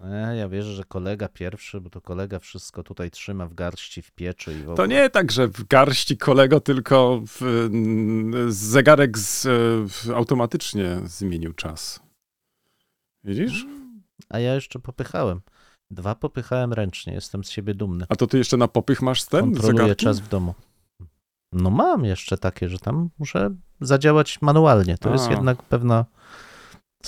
[0.00, 4.10] No, ja wierzę, że kolega pierwszy, bo to kolega wszystko tutaj trzyma w garści, w
[4.10, 4.76] pieczy i w ogóle.
[4.76, 9.46] To nie tak, że w garści kolego, tylko w, mm, zegarek z,
[10.08, 12.00] e, automatycznie zmienił czas.
[13.24, 13.66] Widzisz?
[14.28, 15.40] A ja jeszcze popychałem.
[15.90, 18.06] Dwa popychałem ręcznie, jestem z siebie dumny.
[18.08, 20.04] A to ty jeszcze na popych masz ten Kontroluję zegarki?
[20.04, 20.54] czas w domu.
[21.52, 24.98] No mam jeszcze takie, że tam muszę zadziałać manualnie.
[24.98, 25.30] To jest A.
[25.30, 26.04] jednak pewna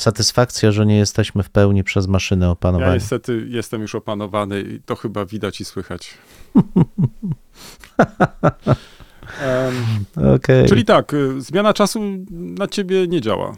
[0.00, 2.94] satysfakcja, że nie jesteśmy w pełni przez maszyny Ja opanowani.
[2.94, 6.14] niestety jestem już opanowany i to chyba widać i słychać.
[9.42, 9.74] Em,
[10.34, 10.68] Okej.
[10.68, 13.56] czyli tak, y, zmiana czasu na ciebie nie działa.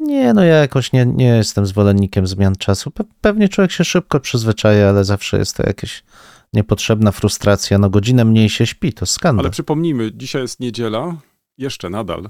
[0.00, 2.90] Nie, no ja jakoś nie, nie jestem zwolennikiem zmian czasu.
[2.90, 6.04] Pe- pewnie człowiek się szybko przyzwyczaja, ale zawsze jest to jakaś
[6.52, 7.78] niepotrzebna frustracja.
[7.78, 9.44] No godzinę mniej się śpi, to skandal.
[9.46, 11.16] Ale przypomnijmy, dzisiaj jest niedziela,
[11.58, 12.28] jeszcze nadal.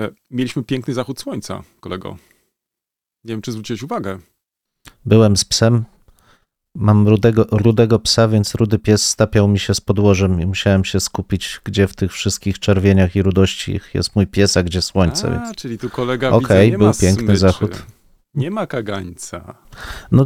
[0.00, 2.16] E, Mieliśmy piękny zachód słońca, kolego.
[3.24, 4.18] Nie wiem, czy zwróciłeś uwagę.
[5.04, 5.84] Byłem z psem.
[6.74, 11.00] Mam rudego, rudego psa, więc rudy pies stapiał mi się z podłożem i musiałem się
[11.00, 15.28] skupić, gdzie w tych wszystkich czerwieniach i rudości jest mój pies, a gdzie słońce.
[15.28, 15.56] A, Więc...
[15.56, 17.38] czyli tu kolega Okej, był piękny smyczy.
[17.38, 17.82] zachód.
[18.34, 19.54] Nie ma kagańca.
[20.12, 20.24] No,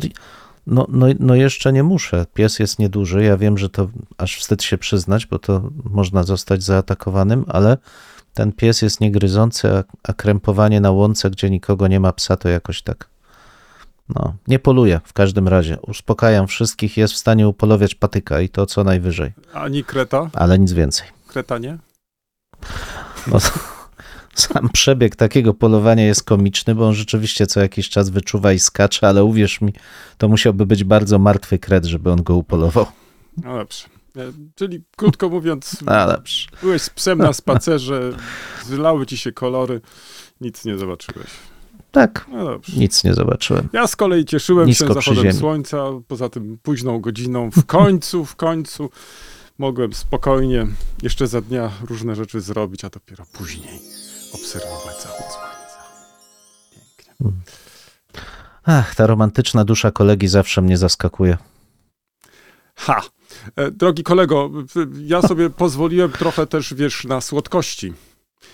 [0.67, 2.27] no, no, no jeszcze nie muszę.
[2.35, 3.25] Pies jest nieduży.
[3.25, 7.77] Ja wiem, że to aż wstyd się przyznać, bo to można zostać zaatakowanym, ale
[8.35, 12.49] ten pies jest niegryzący, a, a krępowanie na łące, gdzie nikogo nie ma psa, to
[12.49, 13.09] jakoś tak.
[14.09, 15.79] No, nie poluje w każdym razie.
[15.81, 20.31] Uspokajam wszystkich, jest w stanie upolowiać patyka i to co najwyżej, Ani kreta?
[20.33, 21.09] ale nic więcej.
[21.27, 21.79] Kreta nie?
[23.27, 23.39] No,
[24.35, 29.09] sam przebieg takiego polowania jest komiczny, bo on rzeczywiście co jakiś czas wyczuwa i skacze,
[29.09, 29.73] ale uwierz mi,
[30.19, 32.87] to musiałby być bardzo martwy kret, żeby on go upolował.
[33.37, 33.94] No dobrze.
[34.17, 35.77] E, Czyli krótko mówiąc,
[36.17, 36.47] dobrze.
[36.63, 38.13] byłeś z psem na spacerze,
[38.67, 39.81] zlały ci się kolory,
[40.41, 41.27] nic nie zobaczyłeś.
[41.93, 43.69] Tak, No nic nie zobaczyłem.
[43.73, 47.51] Ja z kolei cieszyłem Nisko się zachodem słońca, poza tym późną godziną.
[47.51, 48.91] W końcu, w końcu
[49.59, 50.67] mogłem spokojnie
[51.03, 53.81] jeszcze za dnia różne rzeczy zrobić, a dopiero później
[54.35, 55.79] obserwować zachód słońca.
[56.71, 57.33] Pięknie.
[58.65, 61.37] Ach, ta romantyczna dusza kolegi zawsze mnie zaskakuje.
[62.77, 63.03] Ha!
[63.57, 64.51] E, Drogi kolego,
[65.05, 67.93] ja sobie pozwoliłem trochę też, wiesz, na słodkości.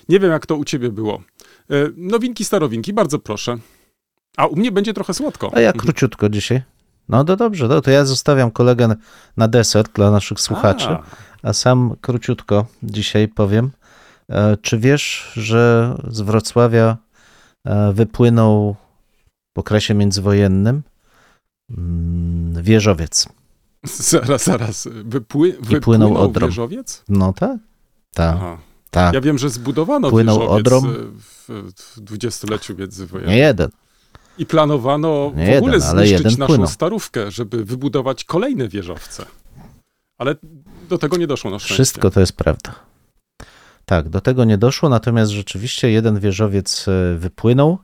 [0.09, 1.23] Nie wiem, jak to u ciebie było.
[1.71, 3.57] E, Nowinki, starowinki, bardzo proszę.
[4.37, 5.51] A u mnie będzie trochę słodko.
[5.55, 6.63] A ja króciutko dzisiaj.
[7.09, 8.97] No to dobrze, no to ja zostawiam kolegę
[9.37, 11.03] na- deser dla naszych słuchaczy, A,
[11.43, 13.71] a sam króciutko dzisiaj powiem.
[14.29, 16.97] E, Czy wiesz, że z Wrocławia
[17.93, 18.77] wypłynął
[19.57, 20.83] w okresie międzywojennym
[21.79, 23.29] mm, wieżowiec?
[24.11, 24.89] zaraz, zaraz.
[25.05, 26.47] Wypły, wypłynął płynął Odrą.
[26.47, 27.05] wieżowiec?
[27.09, 27.59] No tak?
[28.15, 28.39] Tak,
[28.91, 29.15] tak.
[29.15, 30.81] Ja wiem, że zbudowano Płynął wieżowiec Odrą.
[30.81, 31.49] w,
[31.97, 33.35] w dwudziestoleciu międzywojennym.
[33.35, 33.69] Nie jeden.
[34.39, 36.67] I planowano Nie w ogóle jeden, zniszczyć naszą płynął.
[36.67, 39.27] starówkę, żeby wybudować kolejne wieżowce.
[40.19, 40.35] Ale
[40.89, 41.75] do tego nie doszło na szczęście.
[41.75, 42.75] Wszystko to jest prawda.
[43.85, 47.79] Tak, do tego nie doszło, natomiast rzeczywiście jeden wieżowiec e, wypłynął.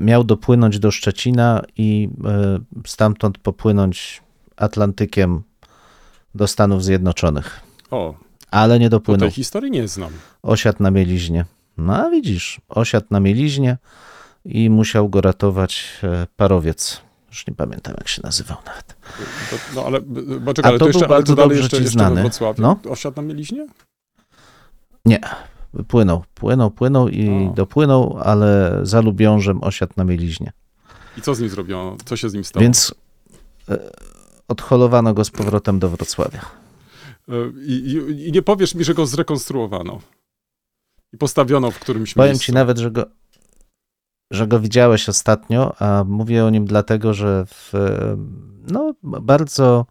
[0.00, 4.22] Miał dopłynąć do Szczecina i e, stamtąd popłynąć
[4.58, 5.42] Atlantykiem
[6.34, 7.60] do Stanów Zjednoczonych.
[7.90, 8.14] O,
[8.50, 9.28] Ale nie to dopłynął.
[9.28, 10.10] tej historii nie znam.
[10.42, 11.44] Osiadł na mieliźnie.
[11.78, 13.78] No a widzisz, osiadł na mieliźnie
[14.44, 17.00] i musiał go ratować e, parowiec.
[17.28, 18.86] Już nie pamiętam, jak się nazywał nawet.
[19.50, 20.00] To, no ale,
[20.40, 21.90] bo A czekaj, ale to to był jeszcze, ale to bardzo dalej dobrze jeszcze, jeszcze
[21.92, 22.20] znany.
[22.20, 22.76] Wrocławiu No.
[22.88, 23.66] osiadł na mieliźnie?
[25.88, 27.52] Płynął, płynął, płynął i O.
[27.54, 30.52] dopłynął, ale za Lubiążem osiadł na mieliźnie.
[31.18, 31.96] I co z nim zrobiono?
[32.04, 32.62] Co się z nim stało?
[32.62, 32.94] Więc
[33.68, 33.78] e,
[34.48, 36.40] odholowano go z powrotem do Wrocławia.
[37.28, 37.32] E,
[37.66, 40.00] I, i, I nie powiesz mi, że go zrekonstruowano.
[41.12, 42.46] I postawiono w którymś Powiem miejscu.
[42.46, 43.06] ci nawet, że go,
[44.30, 47.72] że go widziałeś ostatnio, a mówię o nim dlatego, że w
[48.72, 49.86] no, bardzo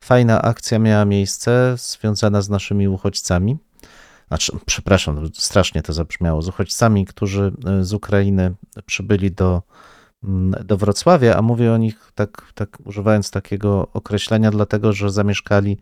[0.00, 3.56] fajna akcja miała miejsce związana z naszymi uchodźcami.
[4.28, 6.42] Znaczy, przepraszam, strasznie to zabrzmiało.
[6.42, 8.54] Z uchodźcami, którzy e, z Ukrainy
[8.86, 9.62] przybyli do,
[10.64, 15.78] do Wrocławia, a mówię o nich tak, tak używając takiego określenia, dlatego że zamieszkali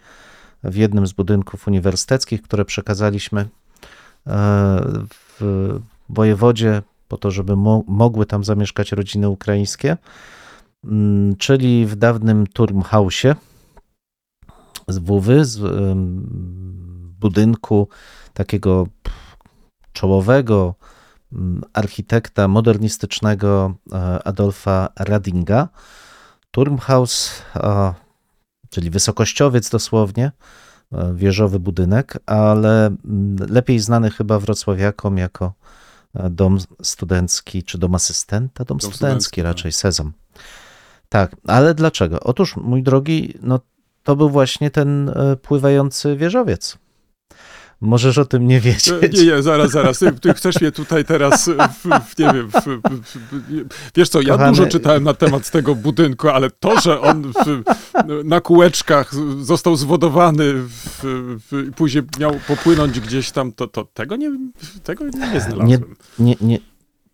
[0.64, 3.48] w jednym z budynków uniwersyteckich, które przekazaliśmy e,
[5.08, 5.40] w
[6.08, 9.96] wojewodzie po to, żeby mo- mogły tam zamieszkać rodziny ukraińskie,
[10.84, 13.34] Mm, czyli w dawnym Turmhausie
[14.88, 15.60] z Wówy, z
[17.20, 17.88] budynku
[18.34, 18.86] takiego
[19.92, 20.93] czołowego mm,
[21.72, 25.68] architekta modernistycznego e, Adolfa Radinga.
[26.50, 27.94] Turmhaus, a,
[28.70, 30.32] czyli wysokościowiec dosłownie,
[30.92, 35.52] e, wieżowy budynek, ale mm, lepiej znany chyba wrocławiakom jako
[36.14, 39.44] e, dom studencki, czy dom asystenta, dom, Dom studencki studencki, tak.
[39.44, 40.12] raczej, Sezam.
[41.08, 42.20] Tak, ale dlaczego?
[42.20, 43.60] Otóż, mój drogi, no
[44.02, 46.78] to był właśnie ten e, pływający wieżowiec.
[47.84, 49.18] Możesz o tym nie wiedzieć.
[49.18, 49.98] Nie, nie, zaraz, zaraz.
[49.98, 52.80] Ty, ty chcesz mnie tutaj teraz, w, w, nie wiem, w,
[53.96, 57.32] wiesz co, ja Kochany- dużo czytałem na temat tego budynku, ale to, że on
[58.24, 60.54] na kółeczkach został zwodowany
[61.68, 64.30] i później miał popłynąć gdzieś tam, to, to tego, nie,
[64.82, 65.66] tego nie znalazłem.
[66.18, 66.58] nie, nie,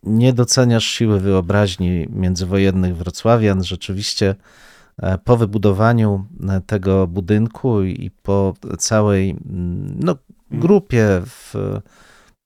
[0.02, 3.64] nie doceniasz siły wyobraźni międzywojennych wrocławian.
[3.64, 4.34] Rzeczywiście
[4.98, 10.16] e, po wybudowaniu e, tego budynku i po całej mm, no,
[10.50, 11.54] grupie w,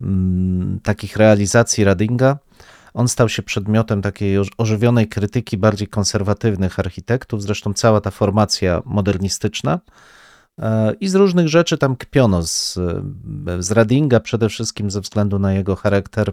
[0.00, 2.38] mm, takich realizacji Radinga,
[2.94, 7.42] on stał się przedmiotem takiej oż- ożywionej krytyki bardziej konserwatywnych architektów.
[7.42, 9.80] Zresztą cała ta formacja modernistyczna
[10.60, 12.42] E, I z różnych rzeczy tam kpiono.
[12.42, 12.78] Z,
[13.58, 16.32] z Radinga przede wszystkim ze względu na jego charakter,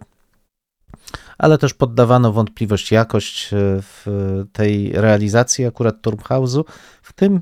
[1.37, 4.05] ale też poddawano wątpliwość jakość e, w
[4.53, 6.65] tej realizacji akurat Turmhausu,
[7.01, 7.41] w tym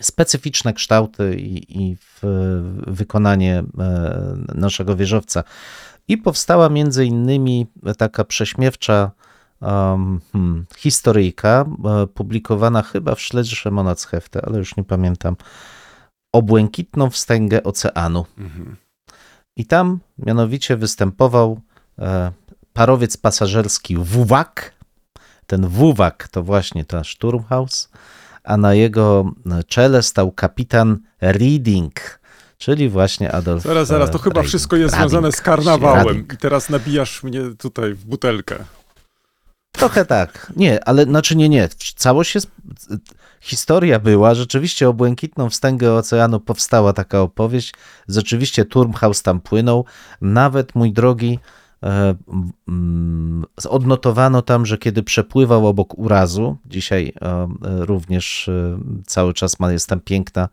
[0.00, 2.20] specyficzne kształty i, i w
[2.86, 5.44] wykonanie e, naszego wieżowca.
[6.08, 7.66] I powstała między innymi
[7.98, 9.10] taka prześmiewcza
[9.60, 10.20] um,
[10.76, 15.36] historyjka, e, publikowana chyba w Schledische Monatshefte, ale już nie pamiętam,
[16.32, 18.26] o błękitną wstęgę oceanu.
[18.38, 18.76] Mhm.
[19.56, 21.60] I tam mianowicie występował
[21.98, 22.32] e,
[22.72, 24.74] parowiec pasażerski Wuwak.
[25.46, 27.88] Ten Wuwak to właśnie ten Sturmhaus,
[28.50, 29.32] a na jego
[29.66, 32.20] czele stał kapitan Reading,
[32.58, 34.48] czyli właśnie Adolf Zaraz, zaraz, to chyba Reading.
[34.48, 36.32] wszystko jest Rading, związane z karnawałem Rading.
[36.32, 38.56] i teraz nabijasz mnie tutaj w butelkę.
[39.72, 40.52] Trochę tak.
[40.56, 41.68] Nie, ale znaczy nie, nie.
[41.96, 42.50] Całość jest.
[43.40, 47.74] Historia była, rzeczywiście o błękitną wstęgę oceanu powstała taka opowieść.
[48.08, 49.84] Rzeczywiście Turmhaus tam płynął.
[50.20, 51.38] Nawet mój drogi,
[53.68, 60.00] odnotowano tam, że kiedy przepływał obok urazu, dzisiaj e, również e, cały czas jest tam
[60.00, 60.48] piękna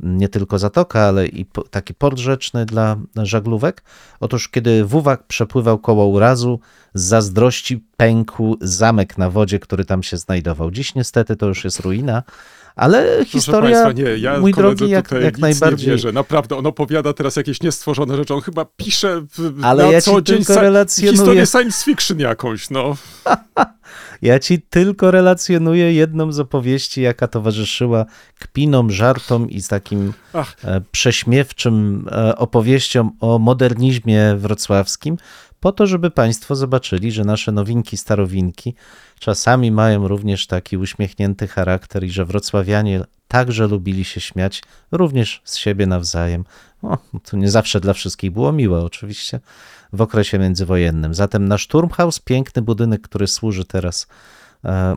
[0.00, 3.82] nie tylko zatoka, ale i taki port rzeczny dla żaglówek.
[4.20, 6.60] Otóż, kiedy Wuwak przepływał koło urazu,
[6.94, 10.70] z zazdrości pękł zamek na wodzie, który tam się znajdował.
[10.70, 12.22] Dziś niestety to już jest ruina,
[12.76, 15.86] ale Proszę historia, Państwa, nie, ja mój drogi, jak, tutaj jak najbardziej.
[15.88, 16.12] nie wierzę.
[16.12, 18.34] Naprawdę, on opowiada teraz jakieś niestworzone rzeczy.
[18.34, 21.16] On chyba pisze w, Ale na ja ci co dzień tylko relacjonuję.
[21.16, 22.96] historię science fiction jakąś, no.
[24.22, 28.06] Ja ci tylko relacjonuję jedną z opowieści, jaka towarzyszyła
[28.38, 30.56] kpinom, żartom i z takim Ach.
[30.64, 35.16] e, prześmiewczym e, opowieściom o modernizmie wrocławskim,
[35.64, 38.74] po to, żeby Państwo zobaczyli, że nasze nowinki, starowinki
[39.18, 45.56] czasami mają również taki uśmiechnięty charakter i że wrocławianie także lubili się śmiać, również z
[45.56, 46.44] siebie nawzajem.
[47.24, 49.40] To nie zawsze dla wszystkich było miłe, oczywiście,
[49.92, 51.14] w okresie międzywojennym.
[51.14, 54.06] Zatem nasz Turmhaus, piękny budynek, który służy teraz
[54.64, 54.96] e,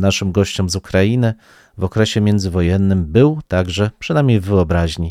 [0.00, 1.34] naszym gościom z Ukrainy,
[1.78, 5.10] w okresie międzywojennym był także, przynajmniej w wyobraźni,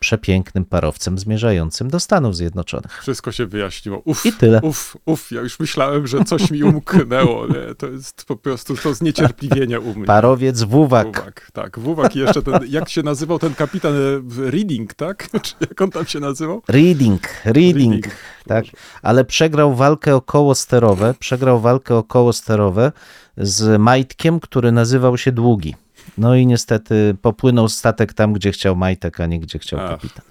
[0.00, 3.02] przepięknym parowcem zmierzającym do Stanów Zjednoczonych.
[3.02, 4.02] Wszystko się wyjaśniło.
[4.04, 4.60] Uf, I tyle.
[4.62, 7.46] Uf, uf, ja już myślałem, że coś mi umknęło.
[7.46, 7.74] Nie?
[7.74, 10.06] To jest po prostu to zniecierpliwienie u mnie.
[10.06, 11.06] Parowiec Wuwak.
[11.06, 11.78] Wuwak, tak.
[11.78, 15.28] Wuwak i jeszcze ten, jak się nazywał ten kapitan e, Reading, tak?
[15.42, 16.62] Czy jak on tam się nazywał?
[16.68, 18.06] Reading, reading, Reading.
[18.46, 18.64] tak.
[19.02, 22.92] Ale przegrał walkę około sterowe, przegrał walkę około sterowe
[23.36, 25.74] z Majtkiem, który nazywał się Długi.
[26.18, 29.90] No i niestety popłynął statek tam, gdzie chciał Majtek, a nie gdzie chciał Ach.
[29.90, 30.24] kapitan.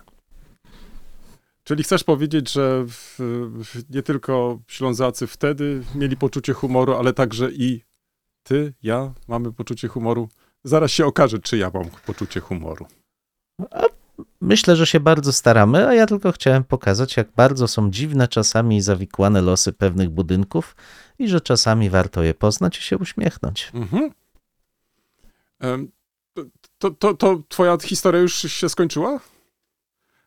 [1.64, 3.20] Czyli chcesz powiedzieć, że w,
[3.90, 7.82] nie tylko Ślązacy wtedy mieli poczucie humoru, ale także i
[8.44, 10.30] ty, ja mamy poczucie humoru.
[10.64, 12.88] Zaraz się okaże, czy ja mam poczucie humoru.
[14.42, 18.82] Myślę, że się bardzo staramy, a ja tylko chciałem pokazać, jak bardzo są dziwne czasami
[18.82, 20.76] zawikłane losy pewnych budynków
[21.20, 23.72] i że czasami warto je poznać i się uśmiechnąć.
[23.74, 24.12] Mhm.
[26.80, 29.20] To- To, to, twoja historia już się skończyła?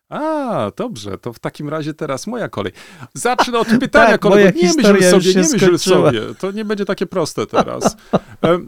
[0.08, 2.72] A, dobrze, to w takim razie teraz moja kolej.
[3.14, 4.58] Zacznę od pytania, Tak, kolego.
[4.58, 6.20] Nie myśl sobie, nie myśl sobie.
[6.38, 7.96] To nie będzie takie proste teraz.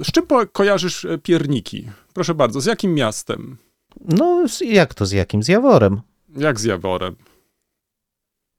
[0.05, 1.89] Z czym kojarzysz e, pierniki?
[2.15, 3.57] Proszę bardzo, z jakim miastem?
[4.09, 5.43] No, jak to z jakim?
[5.43, 6.00] Z Jaworem.
[6.37, 7.17] Jak z Jaworem?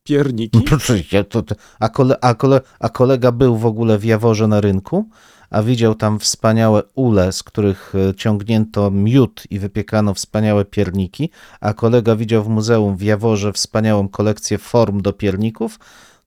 [0.04, 0.58] Pierniki?
[0.58, 1.44] No, Proszę cię, to,
[1.80, 5.10] a, kole, a, kole, a kolega był w ogóle w Jaworze na rynku,
[5.50, 11.30] a widział tam wspaniałe ule, z których e, ciągnięto miód i wypiekano wspaniałe pierniki,
[11.62, 15.80] a kolega widział w muzeum w Jaworze wspaniałą kolekcję form do pierników.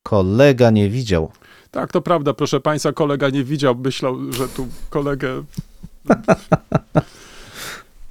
[0.03, 1.31] Kolega nie widział.
[1.71, 5.45] Tak, to prawda, proszę państwa, kolega nie widział, myślał, że tu kolegę...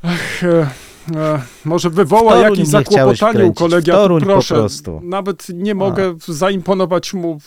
[0.04, 0.42] Ach,
[1.16, 5.02] e, może wywoła jakieś zakłopotanie u kolegi, a tu proszę, prostu.
[5.04, 7.40] nawet nie mogę zaimponować mu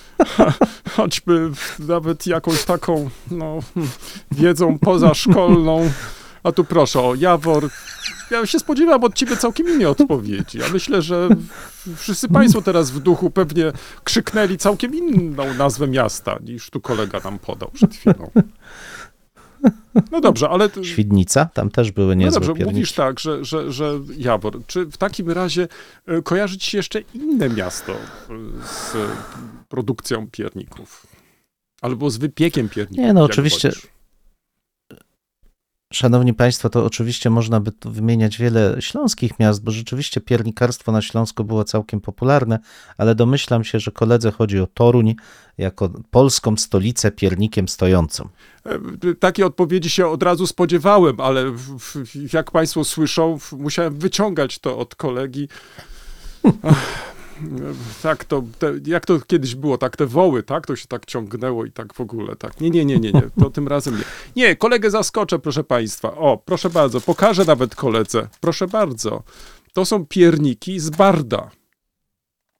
[0.96, 3.58] choćby nawet jakąś taką no,
[4.30, 5.90] wiedzą pozaszkolną.
[6.42, 7.68] A tu proszę o Jawor.
[8.30, 10.58] Ja się spodziewam od ciebie całkiem innej odpowiedzi.
[10.58, 11.28] Ja myślę, że
[11.96, 13.72] wszyscy państwo teraz w duchu pewnie
[14.04, 18.30] krzyknęli całkiem inną nazwę miasta, niż tu kolega nam podał przed chwilą.
[20.12, 20.68] No dobrze, ale...
[20.82, 22.74] Świdnica, tam też były No niezłe dobrze, pierniki.
[22.74, 24.66] mówisz tak, że, że, że Jawor.
[24.66, 25.68] Czy w takim razie
[26.06, 27.96] e, kojarzy ci się jeszcze inne miasto e,
[28.66, 28.96] z
[29.68, 31.06] produkcją pierników?
[31.82, 33.04] Albo z wypiekiem pierników?
[33.04, 33.68] Nie, no oczywiście.
[33.68, 33.86] wolisz?
[35.92, 41.02] Szanowni Państwo, to oczywiście można by tu wymieniać wiele śląskich miast, bo rzeczywiście piernikarstwo na
[41.02, 42.58] Śląsku było całkiem popularne,
[42.98, 45.14] ale domyślam się, że koledze chodzi o Toruń
[45.58, 48.28] jako polską stolicę piernikiem stojącą.
[48.66, 51.44] E, Takiej odpowiedzi się od razu spodziewałem, ale
[52.32, 55.48] jak Państwo słyszą, musiałem wyciągać to od kolegi.
[58.02, 61.64] Tak, to, te, jak to kiedyś było, tak, te woły, tak, to się tak ciągnęło
[61.64, 62.60] i tak w ogóle, tak.
[62.60, 64.04] Nie, nie, nie, nie, nie, to tym razem nie.
[64.36, 66.16] Nie, kolegę zaskoczę, proszę Państwa.
[66.16, 68.28] O, proszę bardzo, pokażę nawet koledze.
[68.40, 69.22] Proszę bardzo.
[69.72, 71.50] To są pierniki z Barda.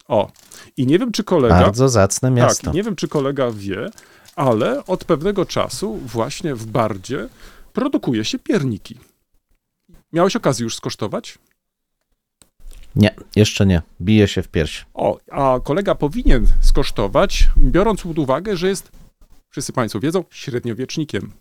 [0.08, 0.30] O,
[0.76, 1.60] i nie wiem, czy kolega...
[1.60, 2.64] Bardzo zacne miasto.
[2.64, 3.90] Tak, nie wiem, czy kolega wie,
[4.36, 7.28] ale od pewnego czasu właśnie w Bardzie
[7.72, 8.98] produkuje się pierniki.
[10.12, 11.38] Miałeś okazję już skosztować?
[12.96, 13.82] Nie, jeszcze nie.
[14.00, 14.86] Bije się w pierś.
[14.94, 18.92] O, a kolega powinien skosztować, biorąc pod uwagę, że jest,
[19.50, 21.32] wszyscy Państwo wiedzą, średniowiecznikiem.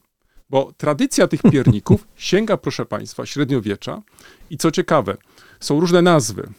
[0.50, 4.02] Bo tradycja tych pierników sięga, proszę Państwa, średniowiecza.
[4.50, 5.18] I co ciekawe,
[5.60, 6.50] są różne nazwy.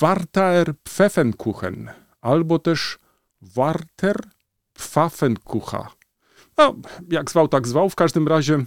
[0.00, 1.90] Warter Pfeffenkuchen
[2.20, 2.98] albo też
[3.42, 4.16] Warter
[4.74, 5.88] Pfaffenkucha.
[6.58, 6.74] No,
[7.10, 7.88] jak zwał, tak zwał.
[7.90, 8.64] W każdym razie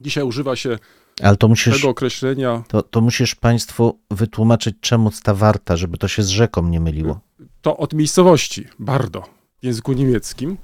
[0.00, 0.78] dzisiaj używa się
[1.22, 2.62] Ale to musisz, tego określenia.
[2.68, 7.20] to, to musisz Państwu wytłumaczyć, czemu ta warta, żeby to się z rzeką nie myliło.
[7.62, 9.22] To od miejscowości, Bardo,
[9.60, 10.56] w języku niemieckim.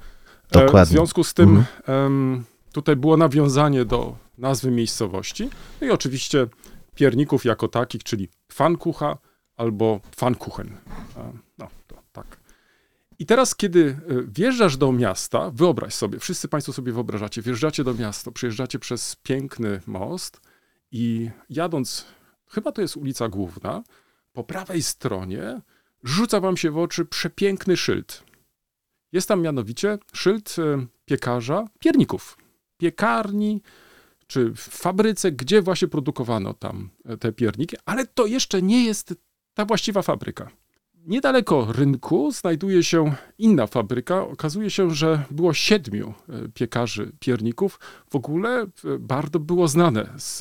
[0.51, 0.85] E, Dokładnie.
[0.85, 1.49] W związku z tym
[1.87, 2.43] Mhm.
[2.73, 5.49] tutaj było nawiązanie do nazwy miejscowości.
[5.81, 6.47] No i oczywiście
[6.95, 9.17] pierników jako takich, czyli Pfannkucha
[9.57, 10.77] albo Pfannkuchen.
[13.19, 17.93] I teraz, kiedy e, wjeżdżasz do miasta, wyobraź sobie, wszyscy Państwo sobie wyobrażacie, wjeżdżacie do
[17.93, 20.41] miasta, przejeżdżacie przez piękny most
[20.91, 22.05] i jadąc,
[22.47, 23.83] chyba to jest ulica główna,
[24.33, 25.61] po prawej stronie
[26.03, 28.23] rzuca Wam się w oczy przepiękny szyld.
[29.11, 32.37] Jest tam mianowicie szyld e, piekarza pierników.
[32.77, 33.61] Piekarni
[34.27, 39.13] czy w fabryce, gdzie właśnie produkowano tam e, te pierniki, ale to jeszcze nie jest
[39.53, 40.49] ta właściwa fabryka.
[41.07, 44.21] Niedaleko rynku znajduje się inna fabryka.
[44.27, 47.79] Okazuje się, że było siedmiu e, piekarzy pierników.
[48.09, 48.67] W ogóle e,
[48.99, 50.37] bardzo było znane z,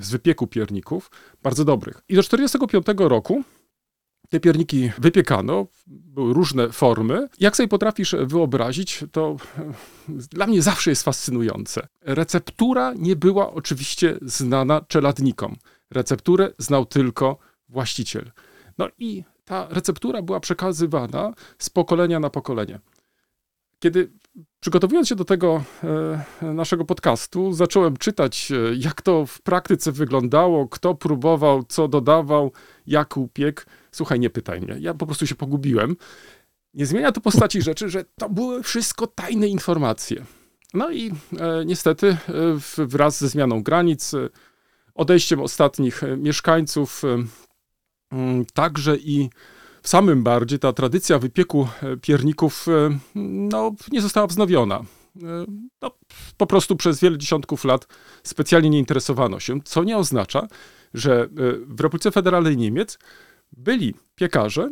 [0.00, 1.10] z wypieku pierników,
[1.42, 2.02] bardzo dobrych.
[2.08, 3.44] I do 1945 roku
[4.30, 7.28] te pierniki wypiekano, były różne formy.
[7.40, 9.72] Jak sobie potrafisz wyobrazić, to e,
[10.08, 11.86] dla mnie zawsze jest fascynujące.
[12.02, 15.56] Receptura nie była oczywiście znana czeladnikom.
[15.90, 17.38] Recepturę znał tylko
[17.68, 18.30] właściciel.
[18.78, 22.80] No i ta receptura była przekazywana z pokolenia na pokolenie.
[23.78, 24.10] Kiedy
[24.60, 25.64] przygotowując się do tego
[26.42, 32.52] e, naszego podcastu, zacząłem czytać, e, jak to w praktyce wyglądało, kto próbował, co dodawał,
[32.86, 33.62] jak upiekł.
[33.92, 34.76] Słuchaj, nie pytaj mnie.
[34.80, 35.96] Ja po prostu się pogubiłem.
[36.74, 40.24] Nie zmienia to postaci rzeczy, że to były wszystko tajne informacje.
[40.74, 41.14] No i e,
[41.66, 42.16] niestety e,
[42.86, 44.12] wraz ze zmianą granic,
[44.94, 47.02] odejściem ostatnich mieszkańców,
[48.54, 49.30] także i
[49.82, 54.84] w samym Bardzie ta tradycja wypieku e, pierników e, no, nie została wznowiona.
[55.22, 55.46] E,
[55.82, 55.90] No,
[56.36, 57.86] po prostu przez wiele dziesiątków lat
[58.22, 60.48] specjalnie nie interesowano się, co nie oznacza,
[60.94, 61.28] że
[61.66, 62.98] w Republice Federalnej Niemiec
[63.52, 64.70] byli piekarze,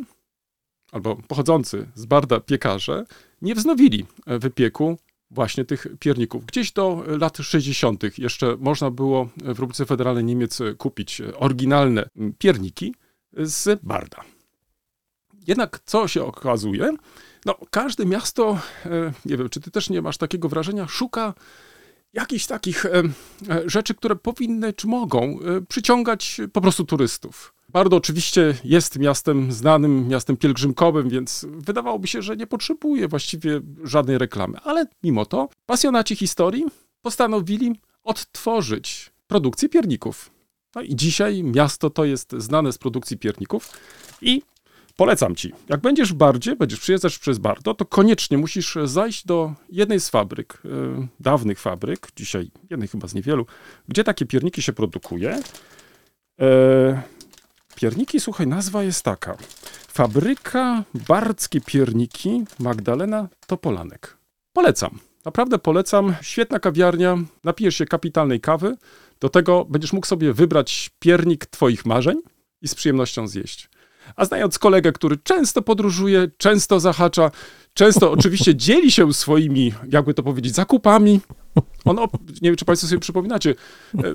[0.91, 3.05] albo pochodzący z Barda piekarze,
[3.41, 4.97] nie wznowili wypieku
[5.31, 6.45] właśnie tych pierników.
[6.45, 8.17] Gdzieś do lat 60.
[8.17, 12.93] jeszcze można było w Republice Federalnej Niemiec kupić oryginalne pierniki
[13.33, 14.23] z Barda.
[15.47, 16.91] Jednak co się okazuje?
[17.45, 21.33] No, każde miasto, e, nie wiem, czy ty też nie masz takiego wrażenia, szuka
[22.13, 23.03] jakichś takich e,
[23.49, 27.53] e, rzeczy, które powinny czy mogą przyciągać po prostu turystów.
[27.69, 34.17] Bardo oczywiście jest miastem znanym, miastem pielgrzymkowym, więc wydawałoby się, że nie potrzebuje właściwie żadnej
[34.17, 34.57] reklamy.
[34.63, 36.65] Ale mimo to pasjonaci historii
[37.01, 40.38] postanowili odtworzyć produkcję pierników.
[40.75, 43.71] No i dzisiaj miasto to jest znane z produkcji pierników
[44.21, 44.41] i
[44.95, 49.53] polecam ci, jak będziesz w Bardzie, będziesz przyjeżdżać przez Bardo, to koniecznie musisz zajść do
[49.69, 53.45] jednej z fabryk, e, dawnych fabryk, dzisiaj jednej chyba z niewielu,
[53.87, 55.39] gdzie takie pierniki się produkuje.
[56.41, 57.01] E,
[57.75, 59.37] pierniki, słuchaj, nazwa jest taka.
[59.87, 64.17] Fabryka Bardzkie Pierniki Magdalena Topolanek.
[64.53, 65.08] Polecam.
[65.29, 66.15] Naprawdę polecam.
[66.21, 67.17] Świetna kawiarnia.
[67.43, 68.75] Napijesz się kapitalnej kawy.
[69.19, 72.21] Do tego będziesz mógł sobie wybrać piernik twoich marzeń
[72.61, 73.69] i z przyjemnością zjeść.
[74.15, 77.31] A znając kolegę, który często podróżuje, często zahacza,
[77.73, 81.19] często oczywiście dzieli się swoimi, jakby to powiedzieć, zakupami.
[81.85, 81.97] On,
[82.41, 83.55] nie wiem, czy Państwo sobie przypominacie, e,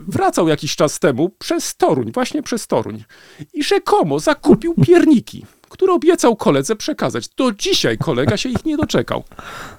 [0.09, 3.05] wracał jakiś czas temu przez Toruń, właśnie przez Toruń.
[3.53, 7.29] I rzekomo zakupił pierniki, które obiecał koledze przekazać.
[7.29, 9.25] Do dzisiaj kolega się ich nie doczekał.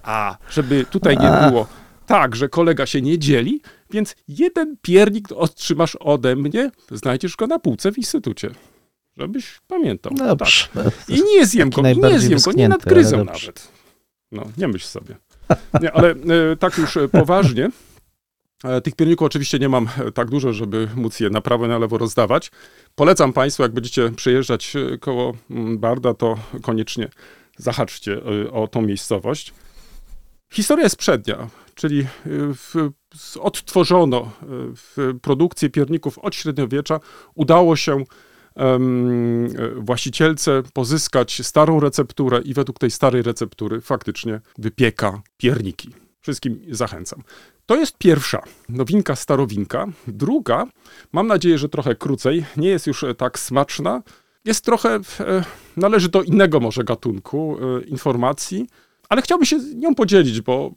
[0.04, 1.68] A żeby tutaj nie było
[2.06, 3.62] tak, że kolega się nie dzieli,
[3.92, 8.50] więc jeden piernik otrzymasz ode mnie, znajdziesz go na półce w instytucie.
[9.18, 10.14] Żebyś pamiętał.
[10.14, 10.68] Dobrze.
[10.74, 10.94] Tak.
[11.10, 13.68] I nie zjem go, nie zjem go, nie nadgryzę nawet.
[14.32, 15.16] No, nie myśl sobie.
[15.82, 16.16] Nie, ale e,
[16.60, 17.70] tak już e, poważnie,
[18.84, 21.98] tych pierników oczywiście nie mam tak dużo, żeby móc je na prawo i na lewo
[21.98, 22.52] rozdawać.
[22.96, 27.10] Polecam Państwu, jak będziecie przejeżdżać koło mm, Barda, to koniecznie
[27.58, 29.54] zahaczcie o tą miejscowość.
[30.54, 32.08] Historia jest przednia, czyli
[32.56, 32.90] w,
[33.40, 34.32] odtworzono
[34.76, 37.00] w produkcję pierników od średniowiecza.
[37.36, 38.04] Udało się
[39.76, 46.05] właścicielce pozyskać starą recepturę i według tej starej receptury faktycznie wypieka pierniki.
[46.26, 47.24] Wszystkim zachęcam.
[47.66, 49.86] To jest pierwsza nowinka, starowinka.
[50.08, 50.66] Druga,
[51.12, 54.02] mam nadzieję, że trochę krócej, nie jest już e, tak smaczna.
[54.46, 55.44] Jest trochę, e,
[55.78, 58.68] należy do innego może gatunku e, informacji.
[59.10, 60.72] Ale chciałbym się nią podzielić, bo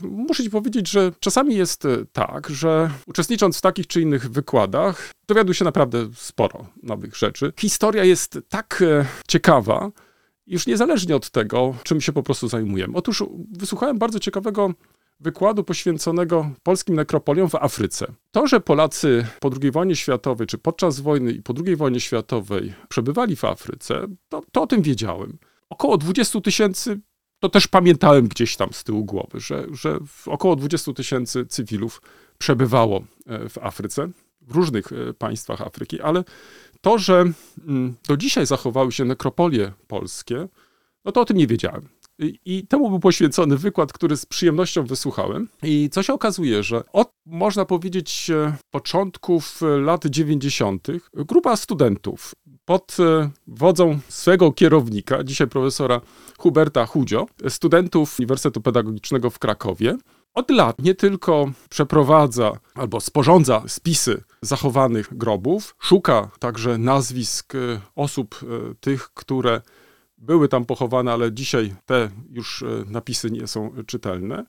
[0.00, 5.54] muszę ci powiedzieć, że czasami jest tak, że uczestnicząc w takich czy innych wykładach, dowiaduję
[5.54, 7.52] się naprawdę sporo nowych rzeczy.
[7.60, 8.84] Historia jest tak
[9.28, 9.90] ciekawa,
[10.46, 12.96] już niezależnie od tego, czym się po prostu zajmujemy.
[12.96, 14.74] Otóż wysłuchałem bardzo ciekawego
[15.20, 18.06] wykładu poświęconego polskim nekropoliom w Afryce.
[18.30, 22.74] To, że Polacy po II wojnie światowej, czy podczas wojny i po II wojnie światowej
[22.88, 25.38] przebywali w Afryce, to, to o tym wiedziałem.
[25.70, 27.00] Około 20 tysięcy
[27.40, 32.02] to też pamiętałem gdzieś tam z tyłu głowy, że, że około 20 tysięcy cywilów
[32.38, 34.08] przebywało e, w Afryce,
[34.40, 36.24] w różnych e, państwach Afryki, ale
[36.84, 37.24] to, że
[37.68, 40.48] mm, do dzisiaj zachowały się nekropolie polskie,
[41.04, 41.88] no to o tym nie wiedziałem.
[42.18, 45.48] I, I, temu był poświęcony wykład, który z przyjemnością wysłuchałem.
[45.62, 50.86] I co się okazuje, że od, można powiedzieć, e, początków lat 90.
[51.14, 56.00] grupa studentów pod e, wodzą swego kierownika, dzisiaj profesora
[56.38, 59.96] Huberta Chudzio, studentów Uniwersytetu Pedagogicznego w Krakowie,
[60.34, 68.40] od lat nie tylko przeprowadza albo sporządza spisy zachowanych grobów, szuka także nazwisk e, osób
[68.80, 69.60] tych, które
[70.18, 74.44] były tam pochowane, ale dzisiaj te już e, napisy nie są czytelne.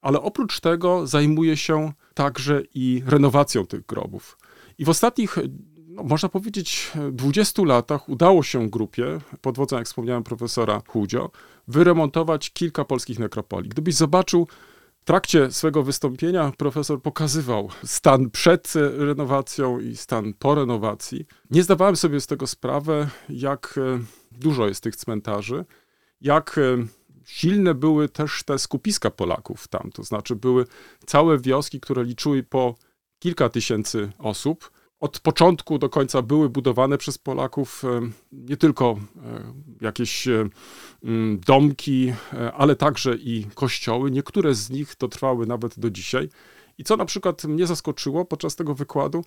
[0.00, 4.38] Ale oprócz tego zajmuje się także i renowacją tych grobów.
[4.78, 5.36] I w ostatnich,
[5.88, 11.30] no, można powiedzieć, 20 latach udało się grupie, pod wodzą, jak wspomniałem, profesora Chudzio,
[11.68, 13.68] wyremontować kilka polskich nekropolii.
[13.68, 14.48] Gdybyś zobaczył
[15.04, 21.26] w trakcie swego wystąpienia profesor pokazywał stan przed renowacją i stan po renowacji.
[21.50, 23.98] Nie zdawałem sobie z tego sprawy, jak e,
[24.32, 25.64] dużo jest tych cmentarzy,
[26.20, 26.86] jak e,
[27.24, 29.90] silne były też te skupiska Polaków tam.
[29.94, 30.66] To znaczy były
[31.06, 32.74] całe wioski, które liczyły po
[33.18, 34.70] kilka tysięcy osób
[35.04, 38.00] od początku do końca były budowane przez Polaków e,
[38.32, 40.48] nie tylko e, jakieś e,
[41.46, 42.12] domki,
[42.56, 44.10] ale także i kościoły.
[44.10, 46.28] Niektóre z nich to trwały nawet do dzisiaj.
[46.78, 49.24] I co na przykład mnie zaskoczyło podczas tego wykładu,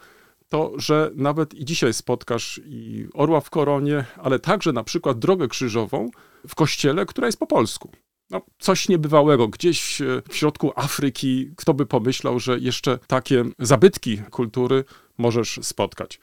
[0.49, 5.47] to że nawet i dzisiaj spotkasz i orła w koronie, ale także na przykład drogę
[5.47, 6.09] krzyżową
[6.47, 7.91] w kościele, która jest po polsku.
[8.29, 9.47] No, coś niebywałego.
[9.47, 14.83] Gdzieś w środku Afryki, kto by pomyślał, że jeszcze takie zabytki kultury
[15.17, 16.19] możesz spotkać.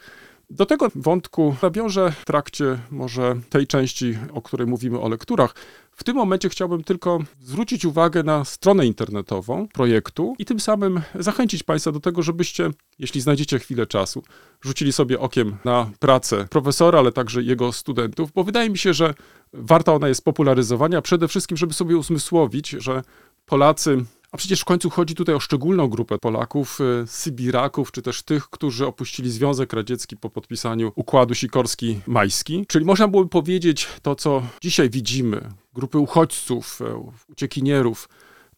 [0.51, 5.55] Do tego wątku nawiążę w trakcie może tej części, o której mówimy o lekturach,
[5.97, 11.63] W tym momencie chciałbym tylko zwrócić uwagę na stronę internetową projektu i tym samym zachęcić
[11.63, 14.23] Państwa do tego, żebyście, jeśli znajdziecie chwilę czasu,
[14.63, 19.15] rzucili sobie okiem na pracę profesora, ale także jego studentów, bo wydaje mi się, że
[19.53, 23.03] warta ona jest popularyzowania, przede wszystkim, żeby sobie uzmysłowić, że
[23.47, 24.05] Polacy
[24.35, 28.51] a przecież w końcu chodzi tutaj o szczególną grupę Polaków, y, Sybiraków, czy też tych,
[28.51, 32.67] którzy opuścili Związek Radziecki po podpisaniu Układu Sikorski-Majski.
[32.67, 38.09] Czyli można byłoby powiedzieć to, co dzisiaj widzimy, grupy uchodźców, e, uciekinierów,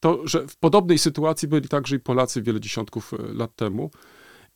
[0.01, 3.91] to, że w podobnej sytuacji byli także i Polacy wiele dziesiątków e, lat temu.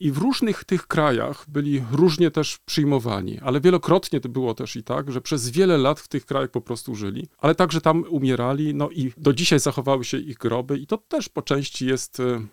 [0.01, 4.83] I w różnych tych krajach byli różnie też przyjmowani, ale wielokrotnie to było też i
[4.83, 8.75] tak, że przez wiele lat w tych krajach po prostu żyli, ale także tam umierali,
[8.75, 12.47] no i do dzisiaj zachowały się ich groby i to też po części jest e,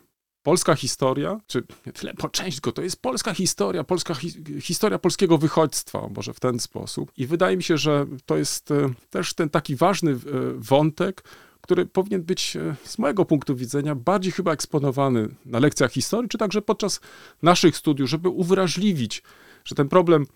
[0.43, 4.29] polska historia, czy nie tyle po części, tylko to jest polska historia, polska hi
[4.62, 7.12] historia polskiego wychodźstwa, może w ten sposób.
[7.17, 10.15] I wydaje mi się, że to jest e, też ten taki ważny e,
[10.55, 11.23] wątek,
[11.67, 16.38] który powinien być e, z mojego punktu widzenia bardziej chyba eksponowany na lekcjach historii, czy
[16.38, 16.99] także podczas
[17.41, 19.23] naszych studiów, żeby uwrażliwić,
[19.65, 20.27] że ten problem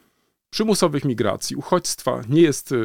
[0.50, 2.76] przymusowych migracji, uchodźstwa nie jest e,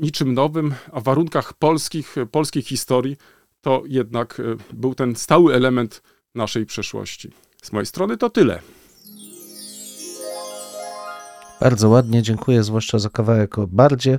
[0.00, 3.16] niczym nowym, a w warunkach polskich, e, polskiej historii
[3.60, 6.02] to jednak był ten stały element
[6.34, 7.30] naszej przeszłości.
[7.62, 8.62] Z mojej strony to tyle.
[11.60, 14.18] Bardzo ładnie, dziękuję, zwłaszcza za kawałek o bardzie.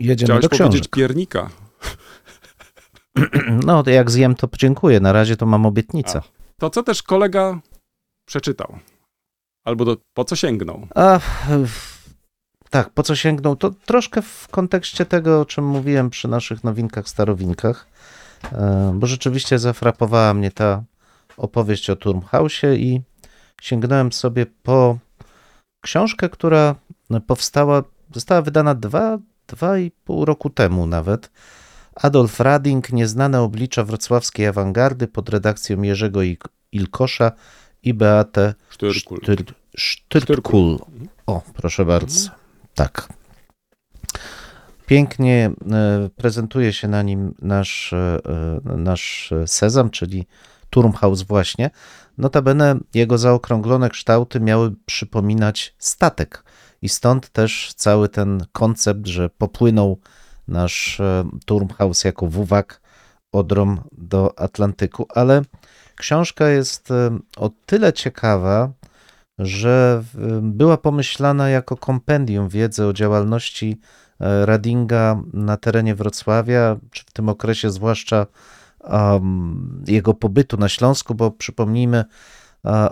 [0.00, 0.90] Jedziemy Chciałeś do powiedzieć książek.
[0.90, 1.61] piernika.
[3.66, 5.00] No, jak zjem, to dziękuję.
[5.00, 6.22] Na razie to mam obietnicę.
[6.58, 7.60] To co też kolega
[8.26, 8.78] przeczytał?
[9.64, 10.86] Albo do, po co sięgnął?
[10.94, 11.20] A,
[12.70, 13.56] tak, po co sięgnął?
[13.56, 17.86] To troszkę w kontekście tego, o czym mówiłem przy naszych nowinkach, starowinkach,
[18.52, 20.82] e, bo rzeczywiście zafrapowała mnie ta
[21.36, 23.02] opowieść o Turmhausie i
[23.60, 24.98] sięgnąłem sobie po
[25.80, 26.74] książkę, która
[27.26, 27.82] powstała,
[28.14, 31.30] została wydana dwa, dwa i pół roku temu nawet.
[31.94, 36.20] Adolf Rading, Nieznane oblicza wrocławskiej awangardy pod redakcją Jerzego
[36.72, 37.32] Ilkosza
[37.82, 39.18] i Beatę Sztyrkul.
[39.22, 39.44] Sztyr,
[39.76, 40.78] Sztyrkul.
[41.26, 42.30] O, proszę bardzo.
[42.74, 43.08] Tak.
[44.86, 48.20] Pięknie e, prezentuje się na nim nasz, e,
[48.64, 50.26] nasz sezam, czyli
[50.70, 51.70] Turmhaus właśnie.
[52.18, 56.44] Notabene jego zaokrąglone kształty miały przypominać statek
[56.82, 59.98] i stąd też cały ten koncept, że popłynął
[60.48, 62.80] nasz e, Turmhaus jako wuwak
[63.32, 65.42] odrom do Atlantyku, ale
[65.96, 66.88] książka jest
[67.36, 68.72] o tyle ciekawa,
[69.38, 70.02] że
[70.42, 73.80] była pomyślana jako kompendium wiedzy o działalności
[74.20, 78.26] Radinga na terenie Wrocławia, czy w tym okresie zwłaszcza
[78.80, 82.04] um, jego pobytu na Śląsku, bo przypomnijmy,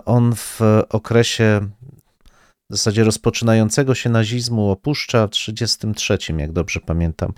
[0.05, 0.59] on w
[0.89, 1.69] okresie
[2.71, 7.33] w zasadzie rozpoczynającego się nazizmu opuszcza w 1933, jak dobrze pamiętam,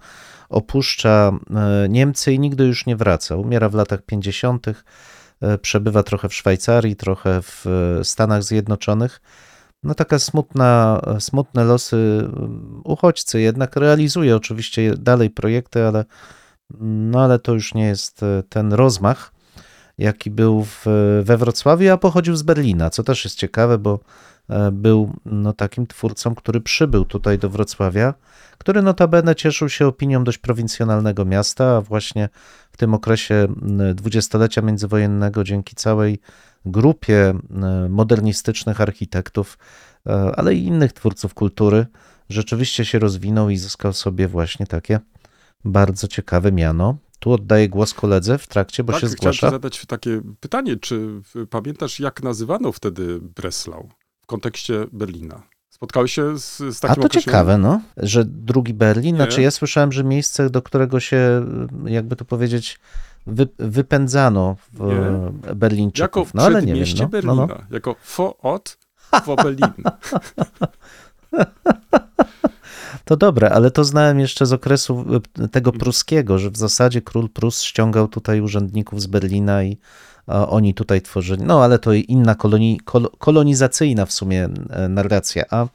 [0.50, 1.32] opuszcza
[1.90, 3.36] Niemcy i nigdy już nie wraca.
[3.36, 4.66] Umiera w latach 50.,
[5.62, 7.66] przebywa trochę w Szwajcarii, trochę w
[8.04, 9.22] Stanach Zjednoczonych.
[9.84, 12.30] No taka smutna, smutne losy
[12.84, 16.06] uchodźcy, jednak realizuje oczywiście dalej projekty, ale,
[16.80, 19.32] no ale to już nie jest ten rozmach,
[19.98, 20.86] jaki był w,
[21.24, 24.00] we Wrocławiu, a pochodził z Berlina, co też jest ciekawe, bo
[24.72, 28.14] był no, takim twórcą, który przybył tutaj do Wrocławia,
[28.58, 32.30] który notabene cieszył się opinią dość prowincjonalnego miasta, a właśnie
[32.72, 33.48] w tym okresie
[33.96, 36.20] dwudziestolecia międzywojennego dzięki całej
[36.66, 37.34] grupie
[37.90, 39.58] modernistycznych architektów,
[40.36, 41.86] ale i innych twórców kultury,
[42.30, 45.00] rzeczywiście się rozwinął i zyskał sobie właśnie takie
[45.66, 46.98] bardzo ciekawe miano.
[47.20, 49.38] Tu oddaję głos koledze w trakcie, bo tak, się zgłasza.
[49.38, 53.90] Chciałem zadać takie pytanie, czy pamiętasz, jak nazywano wtedy Breslau
[54.24, 55.44] w kontekście Berlina?
[55.70, 57.26] Spotkałeś się z, z takim A to określeniem?
[57.26, 59.24] ciekawe, no, że drugi Berlin, Nie.
[59.24, 61.46] znaczy ja słyszałem, że miejsce, do którego się,
[61.86, 62.80] jakby to powiedzieć,
[63.28, 65.56] wy, wypędzano w, Nie.
[65.56, 66.28] Berlińczyków.
[66.28, 67.58] Jako no ale nie wiem, przedmieście no, Berlina, no, no.
[67.72, 68.78] jako Vorort
[69.26, 69.74] vor Berlin.
[73.06, 75.06] To dobre, ale to znałem jeszcze z okresu
[75.40, 79.78] y, tego pruskiego, że w zasadzie król Prus ściągał tutaj urzędników z Berlina i
[80.28, 81.44] oni tutaj tworzyli.
[81.44, 85.44] No ale to inna koloni, kol, kolonizacyjna w sumie e, narracja.
[85.50, 85.68] A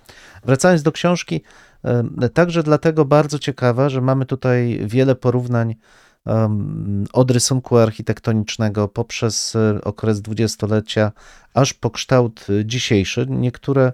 [0.45, 1.41] wracając do książki,
[1.85, 5.75] e, także dlatego bardzo ciekawa, że mamy tutaj wiele porównań
[7.13, 11.13] od rysunku architektonicznego poprzez e, okres dwudziestolecia
[11.55, 13.27] aż po kształt e, dzisiejszy.
[13.31, 13.93] Niektóre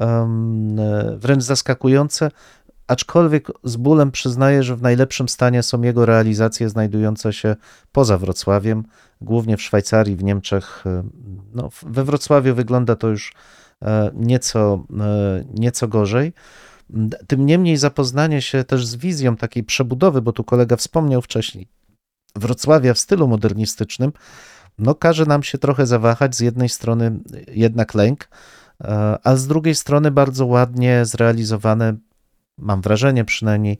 [0.00, 2.30] e, wręcz zaskakujące,
[2.92, 7.56] aczkolwiek z bólem przyznaję, że w najlepszym stanie są jego realizacje znajdujące się
[7.92, 8.84] poza Wrocławiem,
[9.20, 10.84] głównie w Szwajcarii, w Niemczech.
[10.86, 11.02] e,
[11.54, 13.32] No, we Wrocławiu wygląda to już
[13.82, 16.32] e, nieco, e, nieco gorzej.
[17.26, 21.68] Tym niemniej zapoznanie się też z wizją takiej przebudowy, bo tu kolega wspomniał wcześniej,
[22.36, 24.12] Wrocławia w stylu modernistycznym,
[24.78, 26.36] no każe nam się trochę zawahać.
[26.36, 28.28] Z jednej strony jednak lęk,
[28.80, 31.96] e, a z drugiej strony bardzo ładnie zrealizowane,
[32.62, 33.78] mam wrażenie przynajmniej,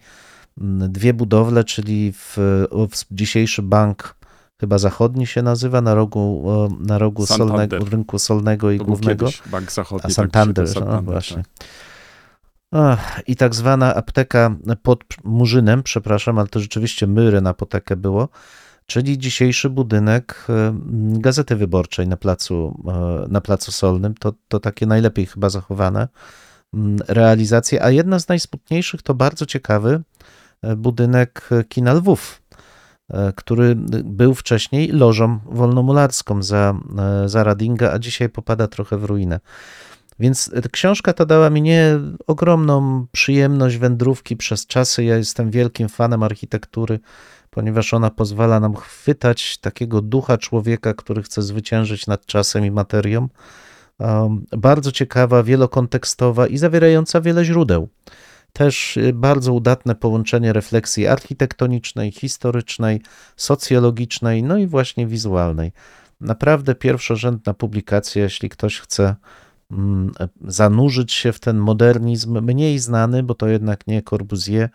[0.88, 2.36] dwie budowle, czyli w,
[2.90, 4.16] w dzisiejszy bank
[4.60, 6.44] chyba zachodni się nazywa, na rogu,
[6.80, 9.28] na rogu solnego, rynku solnego i To głównego.
[9.50, 10.00] Bank Zachodni.
[10.04, 11.36] A tak, Santander, no Santander, właśnie.
[11.36, 11.66] tak.
[12.72, 18.28] Ach, I tak zwana apteka pod Murzynem, przepraszam, ale to rzeczywiście myry na apotekę było,
[18.86, 20.46] czyli dzisiejszy budynek
[21.12, 24.14] Gazety Wyborczej na placu, e, na placu Solnym.
[24.14, 26.08] To, to takie najlepiej chyba zachowane
[26.74, 27.82] mm, realizacje.
[27.82, 30.02] A jedna z najsmutniejszych to bardzo ciekawy
[30.62, 32.42] e, budynek kina Lwów,
[33.10, 36.74] e, który był wcześniej lożą wolnomularską za,
[37.24, 39.40] e, za Radinga, a dzisiaj popada trochę w ruinę.
[40.18, 45.04] Więc książka ta dała mi nie ogromną przyjemność wędrówki przez czasy.
[45.04, 47.00] Ja jestem wielkim fanem architektury,
[47.50, 53.28] ponieważ ona pozwala nam chwytać takiego ducha człowieka, który chce zwyciężyć nad czasem i materią.
[54.56, 57.88] Bardzo ciekawa, wielokontekstowa i zawierająca wiele źródeł.
[58.52, 63.00] Też y, bardzo udatne połączenie refleksji architektonicznej, historycznej,
[63.36, 65.72] socjologicznej, no i właśnie wizualnej.
[66.20, 69.16] Naprawdę pierwszorzędna publikacja, jeśli ktoś chce
[69.70, 70.12] mm,
[70.44, 74.68] zanurzyć się w ten modernizm mniej znany, bo to jednak nie Corbusier,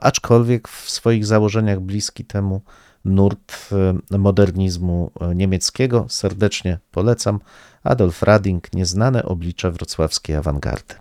[0.00, 2.62] aczkolwiek w swoich założeniach bliski temu
[3.08, 3.70] nurt
[4.12, 6.06] y, modernizmu y, niemieckiego.
[6.08, 7.40] Serdecznie polecam.
[7.84, 10.94] Adolf Rading, Nieznane oblicze wrocławskiej awangardy.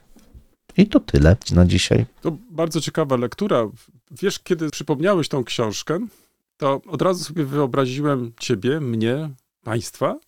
[0.77, 2.05] I to tyle na dzisiaj.
[2.21, 3.67] To bardzo ciekawa lektura.
[4.11, 5.99] Wiesz, kiedy przypomniałeś tą książkę,
[6.57, 9.29] to od razu sobie wyobraziłem ciebie, mnie,
[9.63, 10.19] państwa,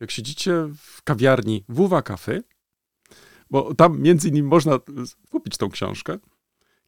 [0.00, 2.42] jak siedzicie w kawiarni Wuwa Cafe,
[3.50, 4.78] bo tam między innymi można
[5.30, 6.18] kupić tą książkę,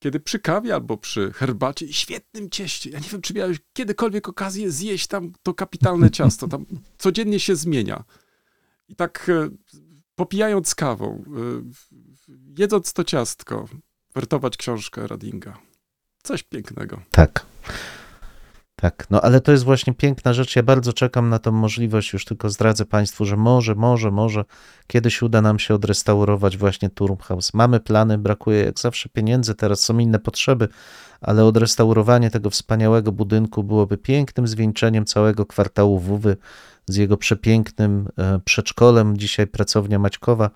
[0.00, 4.28] kiedy przy kawie albo przy herbacie i świetnym cieście, ja nie wiem, czy miałeś kiedykolwiek
[4.28, 6.66] okazję zjeść tam to kapitalne ciasto, tam
[6.98, 8.04] codziennie się zmienia.
[8.88, 9.48] I tak e,
[10.14, 13.68] popijając kawą, e, jedząc to ciastko,
[14.14, 15.58] wertować książkę Radinga.
[16.22, 17.02] Coś pięknego.
[17.10, 17.46] Tak.
[18.80, 20.56] Tak, no ale to jest właśnie piękna rzecz.
[20.56, 22.12] Ja bardzo czekam na tą możliwość.
[22.12, 24.44] Już tylko zdradzę Państwu, że może, może, może
[24.86, 27.54] kiedyś uda nam się odrestaurować właśnie Turmhaus.
[27.54, 30.68] Mamy plany, brakuje jak zawsze pieniędzy, teraz są inne potrzeby,
[31.20, 36.36] ale odrestaurowanie tego wspaniałego budynku byłoby pięknym zwieńczeniem całego kwartału Wówy
[36.86, 40.50] z jego przepięknym e, przedszkolem, dzisiaj pracownia Maćkowa.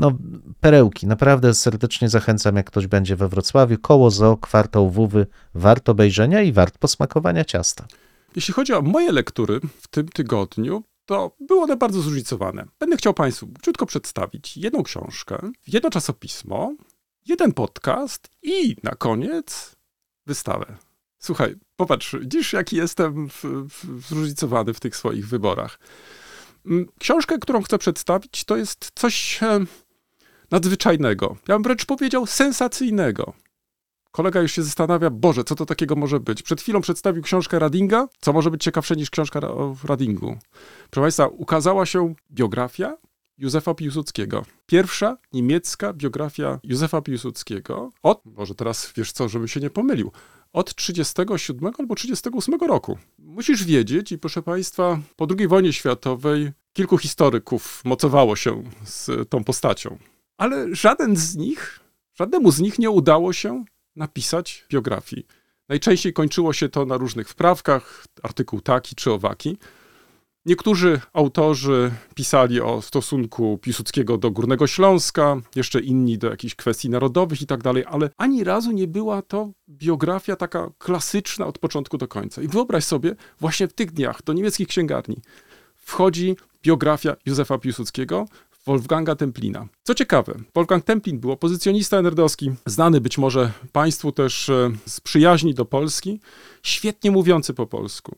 [0.00, 0.12] No,
[0.60, 1.06] perełki.
[1.06, 3.78] Naprawdę serdecznie zachęcam, jak ktoś będzie we Wrocławiu.
[3.78, 5.26] Koło Zoo, kwartał Wówy.
[5.54, 7.86] Wart obejrzenia i wart posmakowania ciasta.
[8.36, 12.64] Jeśli chodzi o moje lektury w tym tygodniu, to były one bardzo zróżnicowane.
[12.78, 16.74] Będę chciał Państwu krótko przedstawić jedną książkę, jedno czasopismo,
[17.26, 19.76] jeden podcast i na koniec
[20.26, 20.76] wystawę.
[21.18, 25.78] Słuchaj, popatrz, widzisz, jaki jestem w, w, zróżnicowany w tych swoich wyborach.
[26.66, 29.40] Mm, Książkę, którą chcę przedstawić, to jest coś
[30.50, 31.36] nadzwyczajnego.
[31.48, 33.32] Ja bym wręcz powiedział sensacyjnego.
[34.10, 36.42] Kolega już się zastanawia, Boże, co to takiego może być?
[36.42, 40.38] Przed chwilą przedstawił książkę Radinga, co może być ciekawsze niż książka o Radingu.
[40.90, 42.96] Proszę Państwa, ukazała się biografia
[43.38, 44.44] Józefa Piłsudskiego.
[44.66, 50.12] Pierwsza niemiecka biografia Józefa Piłsudskiego od, może teraz wiesz co, żebym się nie pomylił,
[50.52, 52.98] od 37 albo 38 roku.
[53.18, 59.44] Musisz wiedzieć, i proszę Państwa, po II wojnie światowej kilku historyków mocowało się z tą
[59.44, 59.98] postacią.
[60.40, 61.80] Ale żaden z nich,
[62.14, 63.64] żadnemu z nich nie udało się
[63.96, 65.26] napisać biografii.
[65.68, 69.58] Najczęściej kończyło się to na różnych wprawkach, artykuł taki czy owaki.
[70.46, 77.42] Niektórzy autorzy pisali o stosunku Piłsudskiego do Górnego Śląska, jeszcze inni do jakichś kwestii narodowych
[77.42, 82.08] i tak dalej, ale ani razu nie była to biografia taka klasyczna od początku do
[82.08, 82.42] końca.
[82.42, 85.16] I wyobraź sobie, właśnie w tych dniach do niemieckich księgarni
[85.76, 88.26] wchodzi biografia Józefa Piłsudskiego,
[88.70, 89.68] Wolfganga Templina.
[89.82, 95.54] Co ciekawe, Wolfgang Templin był opozycjonista NRD-owski, znany być może Państwu też e, z przyjaźni
[95.54, 96.20] do Polski,
[96.62, 98.16] świetnie mówiący po polsku.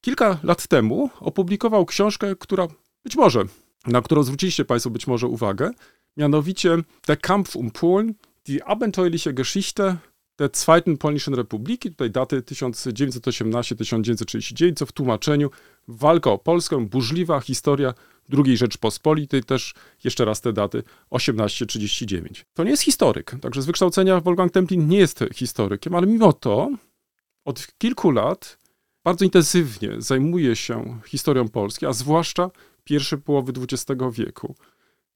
[0.00, 2.68] Kilka lat temu opublikował książkę, która
[3.04, 3.44] być może,
[3.86, 5.70] na którą zwróciliście Państwo być może uwagę,
[6.16, 8.14] mianowicie Der Kampf um Polen,
[8.46, 9.96] die abenteuerliche Geschichte
[10.40, 15.50] der Zweiten Polnischen Republiki, tutaj daty 1918-1939, co w tłumaczeniu
[15.88, 17.94] walka o Polskę, burzliwa historia
[18.46, 19.74] II Rzeczpospolitej, też
[20.04, 22.46] jeszcze raz te daty 1839.
[22.54, 26.70] To nie jest historyk, także z wykształcenia Wolfgang Templin nie jest historykiem, ale mimo to
[27.44, 28.58] od kilku lat
[29.04, 32.50] bardzo intensywnie zajmuje się historią Polski, a zwłaszcza
[32.84, 34.54] pierwszej połowy XX wieku.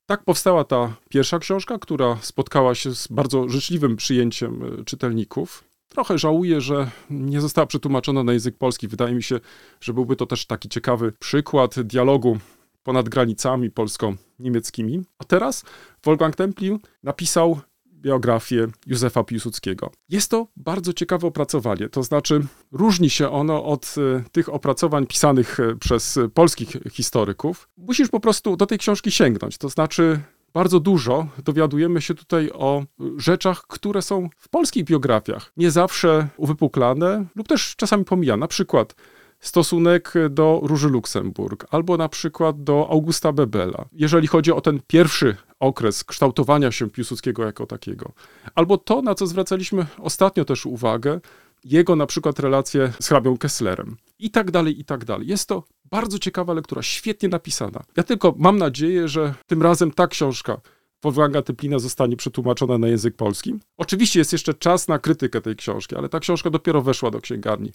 [0.07, 5.65] Tak powstała ta pierwsza książka, która spotkała się z bardzo życzliwym przyjęciem e, czytelników.
[5.89, 8.89] Trochę żałuję, że nie została przetłumaczona na język polski.
[8.89, 9.41] Wydaje mi się,
[9.81, 12.39] że byłby to też taki ciekawy przykład dialogu
[12.83, 15.03] ponad granicami polsko-niemieckimi.
[15.19, 15.65] A teraz
[16.05, 17.61] Wolfgang Templin napisał
[18.05, 19.91] biografię Józefa Piłsudskiego.
[20.09, 22.41] Jest to bardzo ciekawe opracowanie, to znaczy
[22.73, 27.69] różni się ono od e, tych opracowań pisanych e, przez e, polskich historyków.
[27.77, 30.21] Musisz po prostu do tej książki sięgnąć, to znaczy
[30.55, 32.85] bardzo dużo dowiadujemy się tutaj o
[33.17, 38.41] rzeczach, które są w polskich biografiach nie zawsze uwypuklane lub też czasami pomijane.
[38.41, 38.95] Na przykład
[39.41, 45.37] stosunek do Róży Luksemburg, albo na przykład do Augusta Bebela, jeżeli chodzi o ten pierwszy
[45.65, 48.13] okres kształtowania się Piłsudskiego jako takiego.
[48.55, 51.21] Albo to, na co zwracaliśmy ostatnio też uwagę,
[51.65, 53.97] jego na przykład relacje z hrabią Kesslerem.
[54.19, 55.27] I tak dalej, i tak dalej.
[55.27, 57.85] Jest to bardzo ciekawa lektura, świetnie napisana.
[57.97, 60.61] Ja tylko mam nadzieję, że tym razem ta książka
[61.03, 63.55] Wolfganga Teplina zostanie przetłumaczona na język polski.
[63.77, 67.73] Oczywiście jest jeszcze czas na krytykę tej książki, ale ta książka dopiero weszła do księgarni.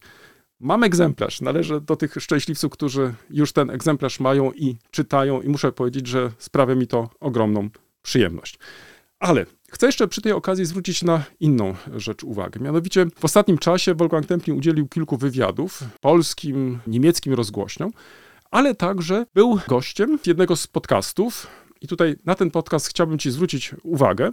[0.60, 5.72] Mam egzemplarz, należę do tych szczęśliwców, którzy już ten egzemplarz mają i czytają, i muszę
[5.72, 7.70] powiedzieć, że sprawia mi to ogromną
[8.02, 8.60] przyjemność.
[9.20, 12.60] Ale chcę jeszcze przy tej okazji zwrócić na inną rzecz uwagę.
[12.60, 17.92] Mianowicie w ostatnim czasie Wolfgang Templin udzielił kilku wywiadów polskim, niemieckim rozgłośniom,
[18.52, 21.48] ale także był gościem jednego z podcastów.
[21.82, 24.30] I tutaj na ten podcast chciałbym Ci zwrócić uwagę,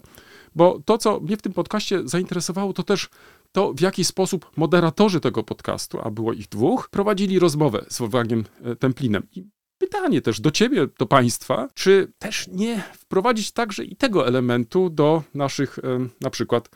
[0.55, 3.09] bo to, co mnie w tym podcaście zainteresowało, to też
[3.57, 8.45] to, w jaki sposób moderatorzy tego podcastu, a było ich dwóch, prowadzili rozmowę z Wolfgangiem
[8.65, 9.23] e, Templinem.
[9.33, 9.45] I
[9.79, 15.23] pytanie też do ciebie, do państwa, czy też nie wprowadzić także i tego elementu do
[15.35, 15.83] naszych e,
[16.21, 16.69] na przykład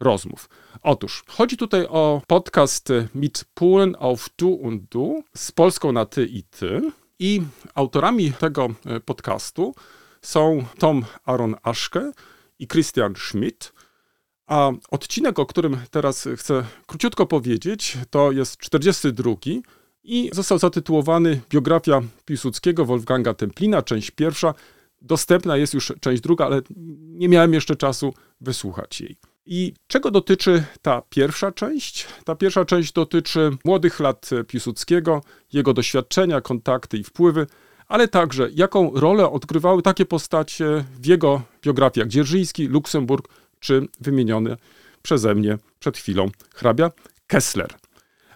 [0.00, 0.48] rozmów.
[0.82, 6.26] Otóż chodzi tutaj o podcast Mit Polen auf Du und Du z Polską na ty
[6.26, 6.92] i ty.
[7.18, 7.42] I
[7.74, 9.74] autorami tego e, podcastu
[10.22, 12.12] są Tom Aaron Aszke
[12.58, 13.77] i Christian Schmidt.
[14.48, 19.30] A odcinek, o którym teraz chcę króciutko powiedzieć, to jest 42
[20.04, 24.54] i został zatytułowany Biografia Piłsudskiego Wolfganga Templina, część pierwsza.
[25.02, 26.62] Dostępna jest już część druga, ale
[27.00, 29.16] nie miałem jeszcze czasu wysłuchać jej.
[29.46, 32.06] I czego dotyczy ta pierwsza część?
[32.24, 37.46] Ta pierwsza część dotyczy młodych lat Piłsudskiego, jego doświadczenia, kontakty i wpływy,
[37.86, 43.28] ale także jaką rolę odgrywały takie postacie w jego biografii jak Dzierżyński, Luksemburg
[43.60, 44.56] czy wymieniony
[45.02, 46.90] przeze mnie przed chwilą hrabia
[47.26, 47.74] Kessler.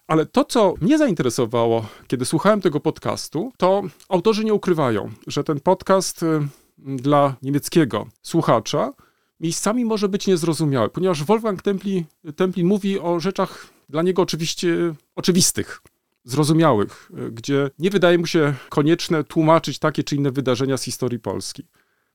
[0.06, 5.60] Ale to, co mnie zainteresowało, kiedy słuchałem tego podcastu, to autorzy nie ukrywają, że ten
[5.60, 6.40] podcast y,
[6.78, 8.92] dla niemieckiego słuchacza
[9.40, 12.04] miejscami może być niezrozumiały, ponieważ Wolfgang Templin,
[12.36, 15.82] Templin mówi o rzeczach dla niego oczywiście oczywistych,
[16.24, 21.18] zrozumiałych, y, gdzie nie wydaje mu się konieczne tłumaczyć takie czy inne wydarzenia z historii
[21.18, 21.66] Polski.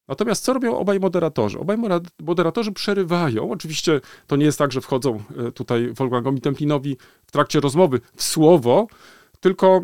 [0.07, 1.59] Natomiast co robią obaj moderatorzy?
[1.59, 1.77] Obaj
[2.23, 3.51] moderatorzy przerywają.
[3.51, 8.23] Oczywiście to nie jest tak, że wchodzą e, tutaj Wolfgangowi Templinowi w trakcie rozmowy w
[8.23, 8.87] słowo,
[9.39, 9.81] tylko e,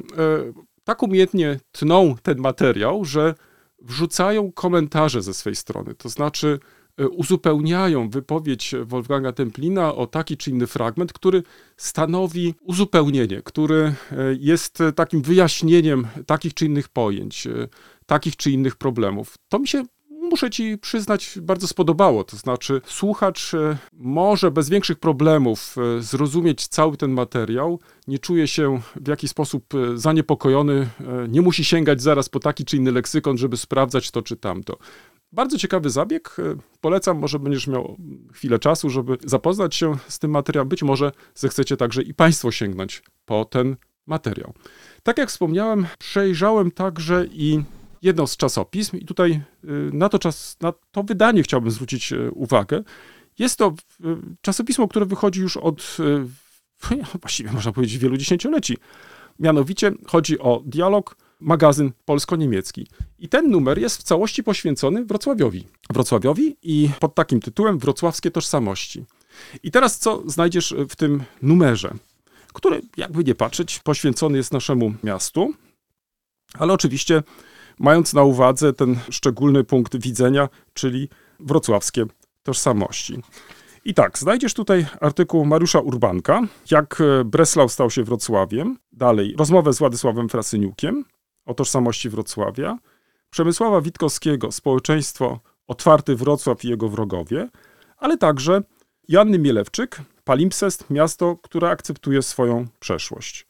[0.84, 3.36] tak umiejętnie tną ten materiał, że
[3.82, 5.96] wrzucają komentarze ze swej strony.
[5.96, 6.60] To znaczy
[6.98, 11.44] e, uzupełniają wypowiedź Wolfganga Templina o taki czy inny fragment, który
[11.78, 13.94] stanowi uzupełnienie, który
[14.40, 17.48] jest takim wyjaśnieniem takich czy innych pojęć,
[18.06, 19.36] takich czy innych problemów.
[19.50, 19.84] To mi się
[20.34, 22.24] muszę ci przyznać, bardzo spodobało.
[22.24, 28.48] To znaczy, słuchacz e, może bez większych problemów e, zrozumieć cały ten materiał, nie czuje
[28.48, 30.89] się w jakiś sposób e, zaniepokojony,
[31.30, 34.78] nie musi sięgać zaraz po taki czy inny leksykon, żeby sprawdzać to czy tamto.
[35.32, 36.38] Bardzo ciekawy zabieg.
[36.82, 37.98] Polecam, może będziesz miał
[38.34, 40.69] chwilę czasu, żeby zapoznać się z tym materiałem.
[40.69, 44.54] Być może zechcecie także i Państwo sięgnąć po ten materiał.
[45.04, 47.63] Tak jak wspomniałem, przejrzałem także i
[48.04, 49.32] jedno z czasopism i tutaj
[49.63, 52.84] y, na to, czas, na to wydanie chciałbym zwrócić y, uwagę.
[53.39, 54.06] Jest to y,
[54.42, 55.98] czasopismo, które wychodzi już od
[57.22, 58.78] właściwie można powiedzieć wielu dziesięcioleci.
[59.39, 62.88] Mianowicie chodzi o dialog, magazyn polsko-niemiecki.
[63.20, 65.68] I ten numer jest w całości poświęcony Wrocławiowi.
[65.89, 69.06] Wrocławiowi i pod takim tytułem Wrocławskie tożsamości.
[69.63, 71.94] I teraz co znajdziesz w tym numerze,
[72.54, 75.54] który, jakby nie patrzeć, poświęcony jest naszemu miastu,
[76.54, 77.24] ale oczywiście
[77.80, 81.09] mając na uwadze ten szczególny punkt widzenia, czyli
[81.39, 82.05] wrocławskie
[82.43, 83.21] tożsamości.
[83.86, 88.78] I tak, znajdziesz tutaj artykuł Mariusza Urbanka, jak e, Breslau stał się Wrocławiem.
[88.91, 91.05] Dalej, rozmowę z Władysławem Frasyniukiem
[91.45, 92.78] o tożsamości Wrocławia.
[93.30, 97.49] Przemysława Witkowskiego, społeczeństwo Otwarty Wrocław i jego wrogowie,
[97.97, 98.61] ale także
[99.07, 103.45] Janny Mielewczyk, Palimpsest, miasto, które akceptuje swoją przeszłość.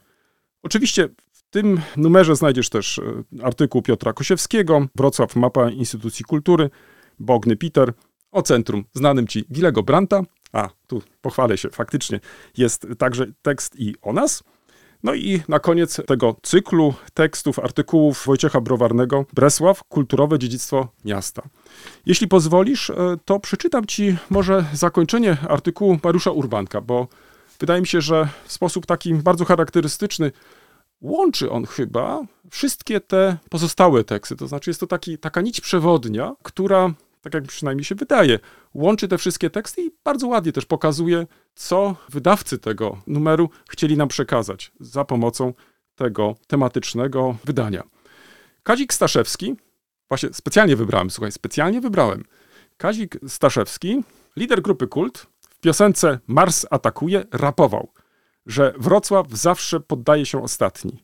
[0.64, 1.10] Oczywiście
[1.54, 6.70] tym numerze znajdziesz też e, artykuł Piotra Kosiewskiego, Wrocław Mapa Instytucji Kultury,
[7.20, 7.94] Bogny Peter,
[8.32, 10.22] o centrum znanym ci Willego Branta.
[10.54, 12.20] A, tu pochwalę się, faktycznie
[12.58, 14.44] jest także tekst i o nas.
[15.04, 21.42] No i na koniec tego cyklu tekstów, artykułów Wojciecha Browarnego Bresław, kulturowe dziedzictwo miasta.
[22.06, 22.96] Jeśli pozwolisz, e,
[23.26, 27.08] to przeczytam ci może zakończenie artykułu Mariusza Urbanka, bo
[27.60, 30.32] wydaje mi się, że w sposób taki bardzo charakterystyczny
[31.04, 34.36] łączy on chyba wszystkie te pozostałe teksty.
[34.36, 38.40] To znaczy jest to taki, taka nić przewodnia, która, tak jak przynajmniej się wydaje,
[38.74, 44.08] łączy te wszystkie teksty i bardzo ładnie też pokazuje, co wydawcy tego numeru chcieli nam
[44.08, 45.54] przekazać za pomocą
[45.96, 47.84] tego tematycznego wydania.
[48.64, 49.56] Kazik Staszewski,
[50.10, 52.24] właśnie specjalnie wybrałem, słuchaj, specjalnie wybrałem.
[52.78, 54.04] Kazik Staszewski,
[54.36, 57.90] lider grupy Kult, w piosence Mars atakuje, rapował,
[58.46, 61.04] że Wrocław zawsze poddaje się ostatni.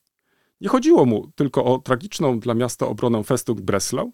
[0.62, 4.14] Nie chodziło mu tylko o tragiczną dla miasta obronę Festung Breslau,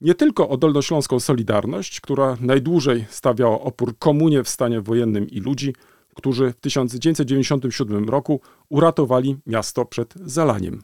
[0.00, 5.74] nie tylko o dolnośląską Solidarność, która najdłużej stawiała opór komunie w stanie wojennym i ludzi,
[6.14, 10.82] którzy w 1997 roku uratowali miasto przed zalaniem,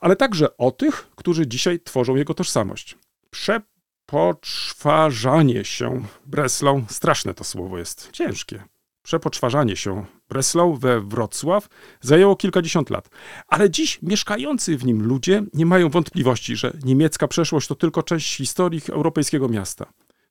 [0.00, 2.98] ale także o tych, którzy dzisiaj tworzą jego tożsamość.
[3.30, 8.62] Przepoczwarzanie się Breslau, straszne to słowo jest, ciężkie.
[9.08, 11.68] Przepoczwarzanie się Breslau we Wrocław
[12.00, 13.08] zajęło kilkadziesiąt lat.
[13.46, 18.36] Ale dziś mieszkający w nim ludzie nie mają wątpliwości, że niemiecka przeszłość to tylko część
[18.36, 19.86] historii europejskiego miasta.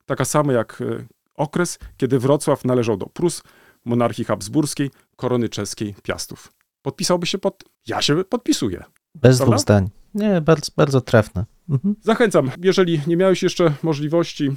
[0.06, 1.04] Taka sama jak e,
[1.34, 3.42] okres, kiedy Wrocław należał do Prus,
[3.84, 6.52] monarchii habsburskiej, korony czeskiej, Piastów.
[6.82, 7.64] Podpisałby się pod...
[7.86, 8.84] Ja się podpisuję.
[9.14, 9.44] Bez Prawda?
[9.44, 9.88] dwóch zdań.
[10.14, 11.44] Nie, bardzo, bardzo trafne.
[11.68, 11.94] Mhm.
[12.00, 14.50] Zachęcam, jeżeli nie miałeś jeszcze możliwości,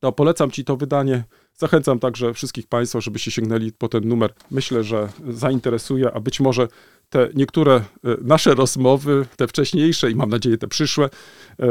[0.00, 1.24] to polecam Ci to wydanie.
[1.56, 4.34] Zachęcam także wszystkich Państwa, żebyście sięgnęli po ten numer.
[4.50, 6.68] Myślę, że zainteresuje, a być może
[7.10, 7.82] te niektóre e,
[8.22, 11.66] nasze rozmowy, te wcześniejsze i mam nadzieję te przyszłe, e,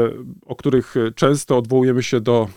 [0.46, 2.48] o których e, często odwołujemy się do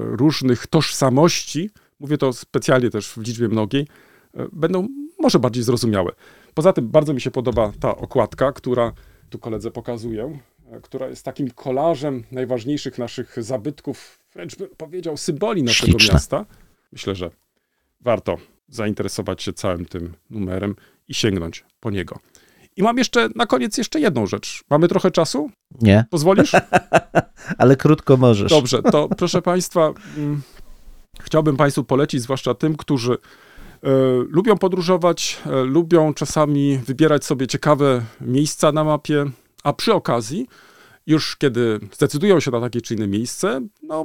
[0.00, 1.70] różnych tożsamości,
[2.00, 3.86] mówię to specjalnie też w liczbie mnogiej,
[4.52, 6.12] będą może bardziej zrozumiałe.
[6.54, 8.92] Poza tym bardzo mi się podoba ta okładka, która
[9.30, 10.38] tu koledze pokazuję,
[10.82, 16.14] która jest takim kolażem najważniejszych naszych zabytków, wręcz bym powiedział symboli naszego Śliczne.
[16.14, 16.46] miasta.
[16.92, 17.30] Myślę, że
[18.00, 18.36] warto
[18.68, 20.74] zainteresować się całym tym numerem
[21.08, 22.18] i sięgnąć po niego.
[22.76, 24.64] I mam jeszcze na koniec jeszcze jedną rzecz.
[24.70, 25.50] Mamy trochę czasu?
[25.80, 26.52] Nie, Pozwolisz?
[27.58, 28.50] ale krótko możesz.
[28.50, 30.42] Dobrze, to proszę Państwa, mm,
[31.20, 33.18] chciałbym Państwu polecić, zwłaszcza tym, którzy e,
[34.28, 39.24] lubią podróżować, e, lubią czasami wybierać sobie ciekawe miejsca na mapie,
[39.64, 40.46] a przy okazji,
[41.06, 44.04] już kiedy zdecydują się na takie czy inne miejsce, no,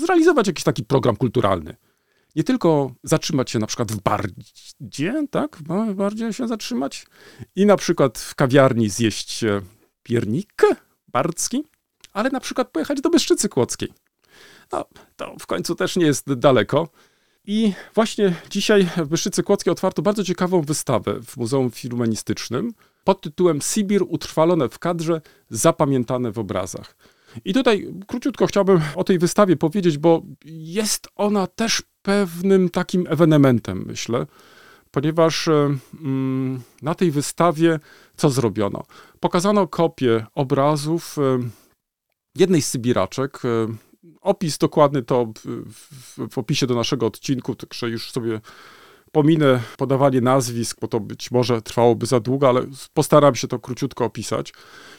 [0.00, 1.76] zrealizować jakiś taki program kulturalny.
[2.36, 5.56] Nie tylko zatrzymać się na przykład w Bardzie, tak?
[5.56, 7.06] W Bardzie się zatrzymać
[7.56, 9.62] i na przykład w kawiarni zjeść e,
[10.02, 10.62] piernik
[11.08, 11.64] bardzki,
[12.12, 13.92] ale na przykład pojechać do Byszczycy Kłodzkiej.
[14.72, 14.84] No,
[15.16, 16.88] to w końcu też nie jest daleko.
[17.46, 22.74] I właśnie dzisiaj w Byszczycy Kłodzkiej otwarto bardzo ciekawą wystawę w Muzeum Filhumanistycznym
[23.04, 25.20] pod tytułem Sibir utrwalone w kadrze,
[25.50, 26.96] zapamiętane w obrazach.
[27.44, 33.84] I tutaj króciutko chciałbym o tej wystawie powiedzieć, bo jest ona też pewnym takim ewenementem,
[33.86, 34.26] myślę,
[34.90, 37.80] ponieważ e, mm, na tej wystawie
[38.16, 38.84] co zrobiono?
[39.20, 41.38] Pokazano kopię obrazów e,
[42.36, 43.42] jednej z Sybiraczek.
[44.26, 48.40] Opis dokładny to w, w, opisie do naszego odcinku, także już sobie
[49.12, 52.62] pominę podawanie nazwisk, bo to być może trwałoby za długo, ale
[52.94, 54.52] postaram się to króciutko opisać.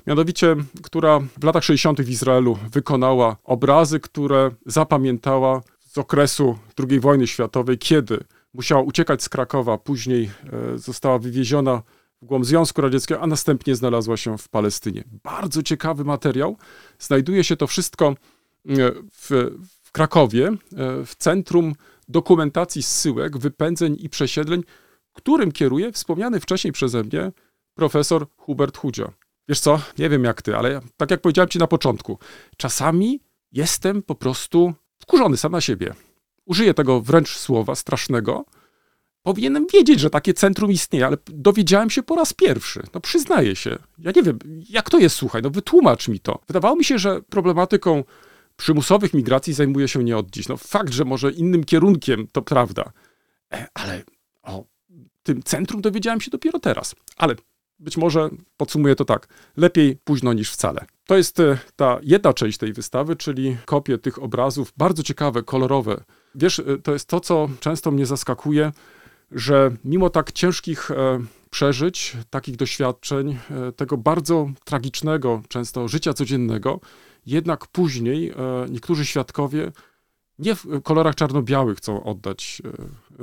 [0.08, 2.02] Mianowicie, która w latach 60.
[2.02, 6.58] w Izraelu wykonała obrazy, które zapamiętała z okresu
[6.90, 8.20] II wojny światowej, kiedy
[8.54, 10.32] musiała uciekać z Krakowa, później
[10.74, 11.82] e, została wywieziona
[12.22, 15.04] w głąb Związku Radzieckiego, a następnie znalazła się w Palestynie.
[15.24, 16.58] Bardzo ciekawy materiał.
[17.00, 18.16] Znajduje się to wszystko
[19.14, 20.56] w, w Krakowie, e,
[21.06, 21.74] w Centrum
[22.08, 24.64] Dokumentacji Zsyłek, Wypędzeń i Przesiedleń,
[25.14, 27.32] którym kieruje wspomniany wcześniej przeze mnie
[27.74, 29.12] profesor Hubert Chudzio.
[29.50, 32.20] Wiesz co, nie wiem jak ty, ale tak jak powiedziałem ci na początku,
[32.58, 33.20] czasami
[33.52, 35.94] jestem po prostu wkurzony sam na siebie.
[36.46, 38.46] Użyję tego wręcz słowa strasznego,
[39.28, 42.84] Powinienem wiedzieć, że takie centrum istnieje, ale dowiedziałem się po raz pierwszy.
[42.94, 43.78] No przyznaję się.
[44.00, 44.40] Ja nie wiem,
[44.70, 46.40] jak to jest, słuchaj, no wytłumacz mi to.
[46.48, 48.04] Wydawało mi się, że problematyką
[48.58, 50.48] przymusowych migracji zajmuje się nie od dziś.
[50.48, 52.92] No fakt, że może innym kierunkiem, to prawda.
[53.54, 54.04] E, Ale
[54.44, 54.66] o
[55.24, 56.96] tym centrum dowiedziałem się dopiero teraz.
[57.18, 57.36] Ale
[57.80, 59.28] być może podsumuję to tak.
[59.58, 60.86] Lepiej późno niż wcale.
[61.06, 66.04] To jest e, ta jedna część tej wystawy, czyli kopie tych obrazów, bardzo ciekawe, kolorowe.
[66.36, 68.72] Wiesz, e, to jest to, co często mnie zaskakuje,
[69.32, 70.90] że mimo tak ciężkich
[71.50, 73.38] przeżyć, takich doświadczeń,
[73.76, 76.80] tego bardzo tragicznego, często życia codziennego,
[77.28, 78.36] jednak później e,
[78.70, 79.72] niektórzy świadkowie
[80.40, 82.70] nie w kolorach czarno-białych chcą oddać e,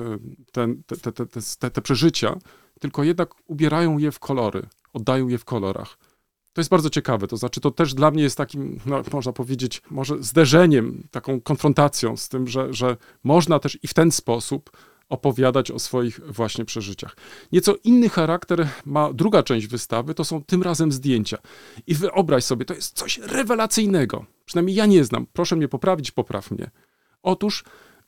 [0.00, 0.18] e,
[0.52, 1.26] ten, te, te,
[1.58, 2.36] te, te, przeżycia,
[2.80, 5.98] tylko jednak ubierają je w kolory, oddają je w kolorach.
[6.52, 9.82] To jest bardzo ciekawe, to znaczy to też dla mnie jest takim, no, można powiedzieć,
[9.90, 14.70] może zderzeniem, taką konfrontacją z tym, że, że można też i w ten sposób
[15.08, 17.16] opowiadać o swoich właśnie przeżyciach.
[17.52, 21.38] Nieco inny charakter ma druga część wystawy, to są tym razem zdjęcia.
[21.86, 24.24] I wyobraź sobie, to jest coś rewelacyjnego.
[24.44, 25.26] Przynajmniej ja nie znam.
[25.32, 26.70] Proszę mnie poprawić, popraw mnie.
[27.22, 27.64] Otóż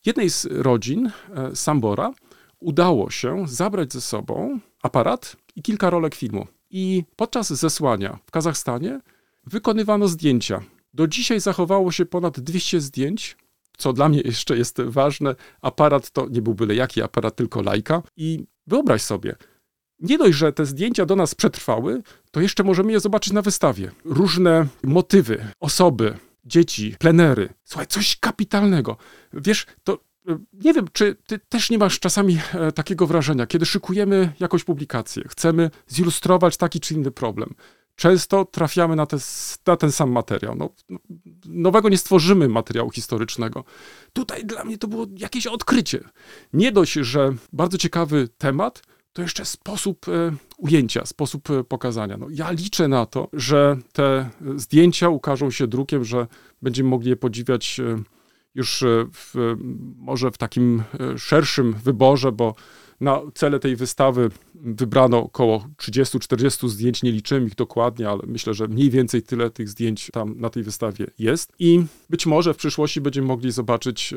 [0.07, 2.13] jednej z rodzin, e, Sambora,
[2.61, 6.47] udało się zabrać ze sobą aparat i kilka rolek filmu.
[6.71, 9.01] I podczas zesłania w Kazachstanie
[9.47, 10.63] wykonywano zdjęcia.
[10.95, 13.37] Do dzisiaj zachowało się ponad 200 zdjęć,
[13.77, 15.35] co dla mnie jeszcze jest ważne.
[15.63, 18.03] Aparat to nie był byle jaki aparat, tylko lajka.
[18.17, 19.37] I wyobraź sobie,
[20.01, 23.91] nie dość, że te zdjęcia do nas przetrwały, to jeszcze możemy je zobaczyć na wystawie.
[24.05, 26.15] Różne motywy, osoby,
[26.45, 27.49] dzieci, plenery.
[27.65, 28.97] Słuchaj, coś kapitalnego.
[29.33, 29.99] Wiesz, to
[30.29, 34.65] e, nie wiem, czy ty też nie masz czasami e, takiego wrażenia, kiedy szykujemy jakąś
[34.65, 37.55] publikację, chcemy zilustrować taki czy inny problem.
[37.97, 39.07] Często trafiamy na,
[39.67, 40.55] na ten sam materiał.
[40.57, 40.99] No, no,
[41.45, 43.65] nowego nie stworzymy materiału historycznego.
[44.13, 46.01] Tutaj dla mnie to było jakieś odkrycie.
[46.53, 48.83] Nie dość, że bardzo ciekawy temat,
[49.13, 52.17] to jeszcze sposób e, ujęcia, sposób e, pokazania.
[52.17, 56.27] No, ja liczę na to, że te zdjęcia ukażą się drukiem, że
[56.63, 58.03] będziemy mogli je podziwiać e,
[58.55, 59.57] już w,
[59.97, 60.83] może w takim
[61.17, 62.55] szerszym wyborze, bo
[63.01, 68.69] na cele tej wystawy wybrano około 30-40 zdjęć, nie liczyłem ich dokładnie, ale myślę, że
[68.69, 71.53] mniej więcej tyle tych zdjęć tam na tej wystawie jest.
[71.59, 74.17] I być może w przyszłości będziemy mogli zobaczyć e,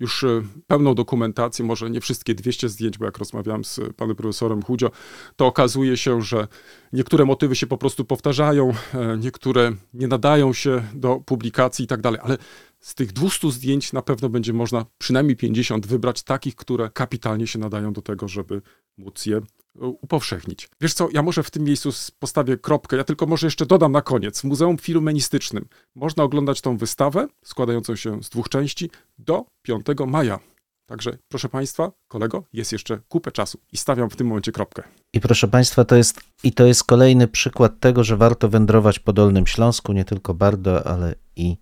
[0.00, 4.62] już e, pełną dokumentację, może nie wszystkie 200 zdjęć, bo jak rozmawiałem z panem profesorem
[4.62, 4.90] Chudzio,
[5.36, 6.48] to okazuje się, że
[6.92, 12.00] niektóre motywy się po prostu powtarzają, e, niektóre nie nadają się do publikacji i tak
[12.00, 12.38] dalej, ale
[12.84, 17.58] z tych 200 zdjęć na pewno będzie można przynajmniej 50 wybrać takich, które kapitalnie się
[17.58, 18.62] nadają do tego, żeby
[18.98, 19.42] móc je e,
[19.80, 20.68] upowszechnić.
[20.80, 24.02] Wiesz co, ja może w tym miejscu postawię kropkę, ja tylko może jeszcze dodam na
[24.02, 24.40] koniec.
[24.40, 30.38] W Muzeum Filmenistycznym można oglądać tą wystawę, składającą się z dwóch części, do 5 maja.
[30.86, 34.82] Także, proszę Państwa, kolego, jest jeszcze kupę czasu i stawiam w tym momencie kropkę.
[35.12, 39.12] I proszę Państwa, to jest, i to jest kolejny przykład tego, że warto wędrować po
[39.12, 41.56] Dolnym Śląsku, nie tylko Bardo, ale i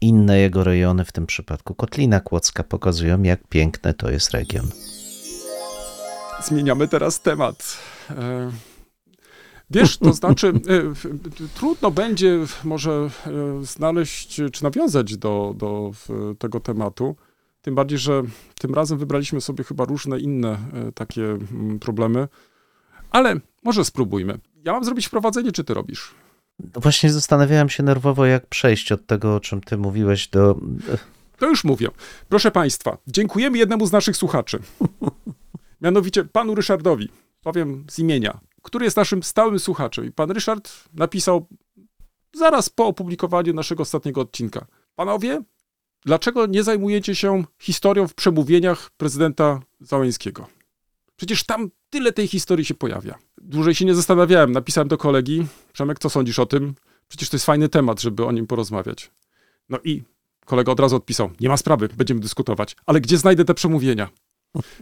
[0.00, 4.66] inne jego rejony, w tym przypadku Kotlina Kłodzka, pokazują, jak piękny to jest region.
[6.42, 7.78] Zmieniamy teraz temat.
[8.10, 8.50] E,
[9.70, 10.54] wiesz, to znaczy, e,
[11.54, 13.10] trudno będzie może e,
[13.64, 15.92] znaleźć czy nawiązać do, do
[16.38, 17.16] tego tematu.
[17.62, 18.22] Tym bardziej, że
[18.58, 20.58] tym razem wybraliśmy sobie chyba różne inne
[20.94, 22.28] takie mm, problemy,
[23.10, 23.34] ale
[23.64, 24.38] może spróbujmy.
[24.64, 26.14] Ja mam zrobić wprowadzenie, czy ty robisz?
[26.74, 30.56] Właśnie zastanawiałem się nerwowo, jak przejść od tego, o czym ty mówiłeś, do.
[31.38, 31.88] To już mówię.
[32.28, 34.58] Proszę Państwa, dziękujemy jednemu z naszych słuchaczy.
[35.82, 37.08] Mianowicie panu Ryszardowi,
[37.42, 40.04] powiem z imienia, który jest naszym stałym słuchaczem.
[40.04, 41.46] I pan Ryszard napisał
[42.32, 44.66] zaraz po opublikowaniu naszego ostatniego odcinka.
[44.94, 45.42] Panowie,
[46.04, 50.59] dlaczego nie zajmujecie się historią w przemówieniach prezydenta Załęskiego?
[51.20, 53.18] Przecież tam tyle tej historii się pojawia.
[53.42, 55.46] Dłużej się nie zastanawiałem, napisałem do kolegi.
[55.72, 56.74] Przemek, co sądzisz o tym?
[57.08, 59.10] Przecież to jest fajny temat, żeby o nim porozmawiać.
[59.68, 60.02] No i
[60.44, 62.76] kolega od razu odpisał, nie ma sprawy, będziemy dyskutować.
[62.86, 64.08] Ale gdzie znajdę te przemówienia?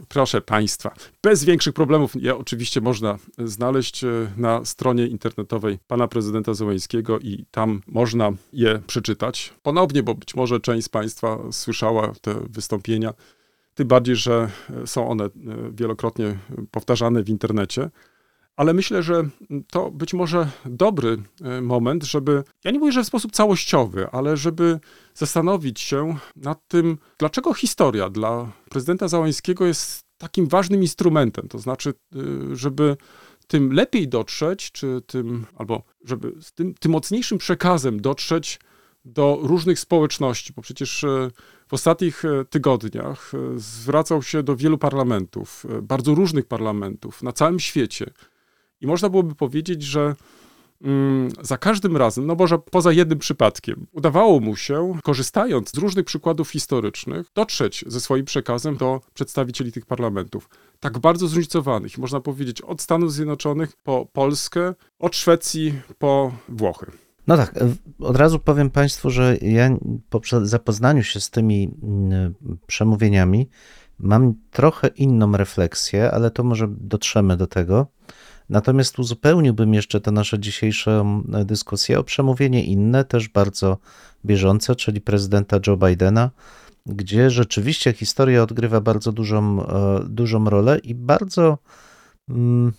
[0.07, 6.53] Proszę Państwa, bez większych problemów je oczywiście można znaleźć e, na stronie internetowej pana prezydenta
[6.53, 12.35] Zełańskiego i tam można je przeczytać ponownie, bo być może część z Państwa słyszała te
[12.49, 13.13] wystąpienia
[13.79, 14.49] tym bardziej, że
[14.85, 15.29] są one e,
[15.71, 16.37] wielokrotnie
[16.71, 17.89] powtarzane w internecie.
[18.55, 19.29] Ale myślę, że
[19.71, 24.37] to być może dobry e, moment, żeby, ja nie mówię, że w sposób całościowy, ale
[24.37, 24.79] żeby
[25.13, 31.47] zastanowić się nad tym, dlaczego historia dla prezydenta Załańskiego jest takim ważnym instrumentem.
[31.47, 32.19] To znaczy, e,
[32.55, 32.97] żeby
[33.47, 38.59] tym lepiej dotrzeć, czy tym, albo żeby z tym, tym mocniejszym przekazem dotrzeć
[39.13, 41.05] do różnych społeczności, bo przecież
[41.69, 47.33] w ostatnich e, tygodniach e, zwracał się do wielu parlamentów, e, bardzo różnych parlamentów na
[47.33, 48.11] całym świecie.
[48.81, 50.15] I można byłoby powiedzieć, że
[50.81, 56.05] mm, za każdym razem, no może poza jednym przypadkiem, udawało mu się, korzystając z różnych
[56.05, 60.49] przykładów historycznych, dotrzeć ze swoim przekazem do przedstawicieli tych parlamentów.
[60.79, 67.08] Tak bardzo zróżnicowanych, można powiedzieć, od Stanów Zjednoczonych po Polskę, od Szwecji po Włochy.
[67.29, 67.53] No tak,
[67.99, 69.69] od razu powiem Państwu, że ja
[70.09, 72.33] po zapoznaniu się z tymi mm,
[72.67, 73.49] przemówieniami,
[73.99, 77.87] mam trochę inną refleksję, ale to może dotrzemy do tego.
[78.49, 83.77] Natomiast uzupełniłbym jeszcze tę naszą dzisiejszą e, dyskusję o przemówienie inne, też bardzo
[84.25, 86.31] bieżące, czyli prezydenta Joe Bidena,
[86.85, 91.57] gdzie rzeczywiście historia odgrywa bardzo dużą, e, dużą rolę i bardzo,
[92.29, 92.73] mm,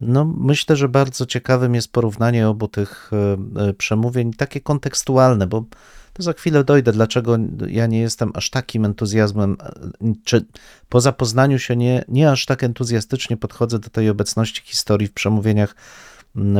[0.00, 3.36] no myślę, że bardzo ciekawym jest porównanie obu tych e,
[3.68, 5.64] e, przemówień, takie kontekstualne, bo
[6.12, 7.36] to za chwilę dojdę, dlaczego
[7.68, 10.44] ja nie jestem aż takim entuzjazmem, e, czy
[10.88, 15.74] po zapoznaniu się nie, nie aż tak entuzjastycznie podchodzę do tej obecności historii w przemówieniach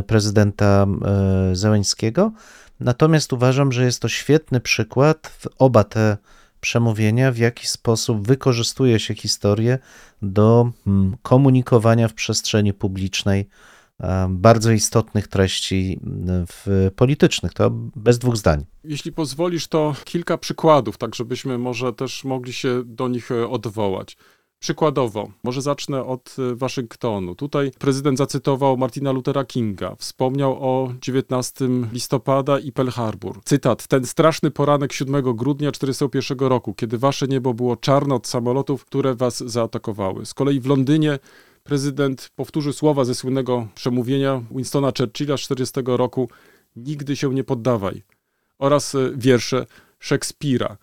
[0.07, 0.87] prezydenta
[1.53, 2.33] Zełęńskiego.
[2.81, 6.17] Natomiast uważam, że jest to świetny przykład w oba te
[6.61, 9.79] przemówienia, w jaki sposób wykorzystuje się historię
[10.23, 13.49] do mm, komunikowania w przestrzeni publicznej
[14.29, 16.47] bardzo istotnych treści mm,
[16.97, 17.55] politycznych.
[17.55, 18.65] To bez dwóch zdań.
[18.85, 24.17] Jeśli pozwolisz, to kilka przykładów, tak żebyśmy może też mogli się do nich e, odwołać.
[24.61, 27.35] Przykładowo, może zacznę od e, Waszyngtonu.
[27.35, 33.41] Tutaj prezydent zacytował Martina Luthera Kinga, wspomniał o 19 listopada i Pearl Harbor.
[33.45, 38.85] Cytat: Ten straszny poranek 7 grudnia 1941 roku, kiedy wasze niebo było czarne od samolotów,
[38.85, 40.27] które was zaatakowały.
[40.27, 41.19] Z kolei w Londynie
[41.65, 46.29] prezydent powtórzył słowa ze słynnego przemówienia Winstona Churchilla z 40 roku:
[46.77, 48.03] Nigdy się nie poddawaj.
[48.59, 49.67] Oraz e, wiersze
[49.99, 50.77] Szekspira.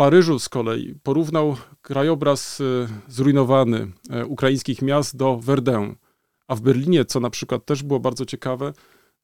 [0.00, 2.64] Paryżu z kolei porównał krajobraz e,
[3.08, 5.96] zrujnowany e, ukraińskich miast do Verdun,
[6.48, 8.72] a w Berlinie, co na przykład też było bardzo ciekawe,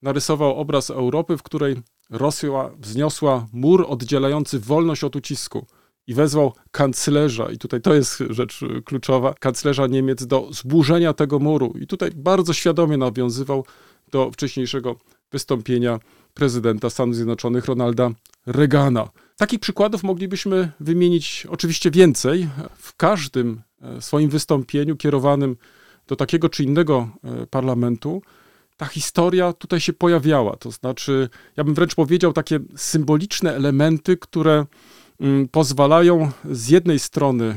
[0.02, 1.76] narysował obraz Europy, w której
[2.10, 5.66] Rosja wzniosła mur oddzielający wolność od ucisku
[6.06, 11.38] i wezwał kanclerza, i tutaj to jest rzecz e, kluczowa, kanclerza Niemiec do zburzenia tego
[11.38, 11.74] muru.
[11.80, 13.64] I tutaj bardzo świadomie nawiązywał
[14.10, 14.96] do wcześniejszego
[15.32, 16.00] wystąpienia
[16.34, 18.10] prezydenta Stanów Zjednoczonych Ronalda
[18.46, 19.08] Reagana.
[19.37, 22.49] Takich przykładów moglibyśmy wymienić oczywiście więcej.
[22.76, 25.57] W każdym e, swoim wystąpieniu kierowanym
[26.07, 28.22] do takiego czy innego e, parlamentu
[28.76, 30.57] ta historia tutaj się pojawiała.
[30.57, 34.66] To znaczy, ja bym wręcz powiedział, takie symboliczne elementy, które
[35.20, 37.55] mm, pozwalają z jednej strony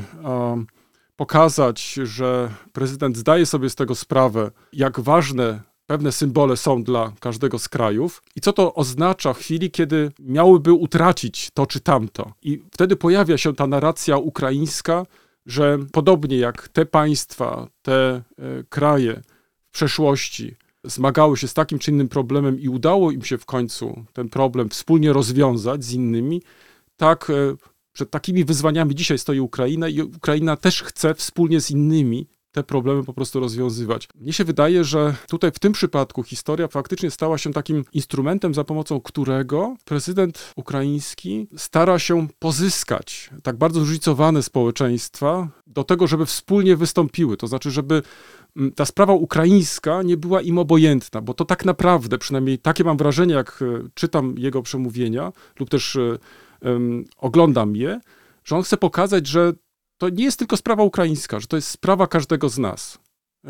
[1.16, 7.58] pokazać, że prezydent zdaje sobie z tego sprawę, jak ważne pewne symbole są dla każdego
[7.58, 12.32] z krajów i co to oznacza w chwili, kiedy miałyby utracić to czy tamto.
[12.42, 15.06] I wtedy pojawia się ta narracja ukraińska,
[15.46, 18.22] że podobnie jak te państwa, te e,
[18.68, 19.22] kraje
[19.68, 24.04] w przeszłości zmagały się z takim czy innym problemem i udało im się w końcu
[24.12, 26.42] ten problem wspólnie rozwiązać z innymi,
[26.96, 27.34] tak e,
[27.92, 32.26] przed takimi wyzwaniami dzisiaj stoi Ukraina i Ukraina też chce wspólnie z innymi
[32.58, 34.08] te problemy po prostu rozwiązywać.
[34.14, 38.64] Mnie się wydaje, że tutaj w tym przypadku historia faktycznie stała się takim instrumentem, za
[38.64, 46.76] pomocą którego prezydent ukraiński stara się pozyskać tak bardzo zróżnicowane społeczeństwa do tego, żeby wspólnie
[46.76, 47.36] wystąpiły.
[47.36, 48.02] To znaczy, żeby
[48.56, 52.96] mm, ta sprawa ukraińska nie była im obojętna, bo to tak naprawdę, przynajmniej takie mam
[52.96, 55.98] wrażenie, jak e, czytam jego przemówienia lub też
[56.62, 58.00] um, oglądam je,
[58.44, 59.52] że on chce pokazać, że
[59.98, 62.98] to nie jest tylko sprawa ukraińska, że to jest sprawa każdego z nas.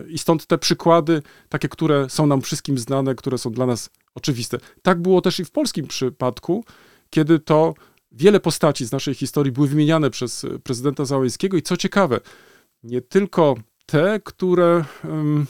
[0.09, 4.59] I stąd te przykłady, takie, które są nam wszystkim znane, które są dla nas oczywiste.
[4.83, 6.65] Tak było też i w polskim przypadku,
[7.11, 7.75] kiedy to
[8.13, 12.21] wiele postaci z naszej historii były wymieniane przez prezydenta Załęskiego i co ciekawe,
[12.83, 13.55] nie tylko
[13.87, 15.47] te, które um,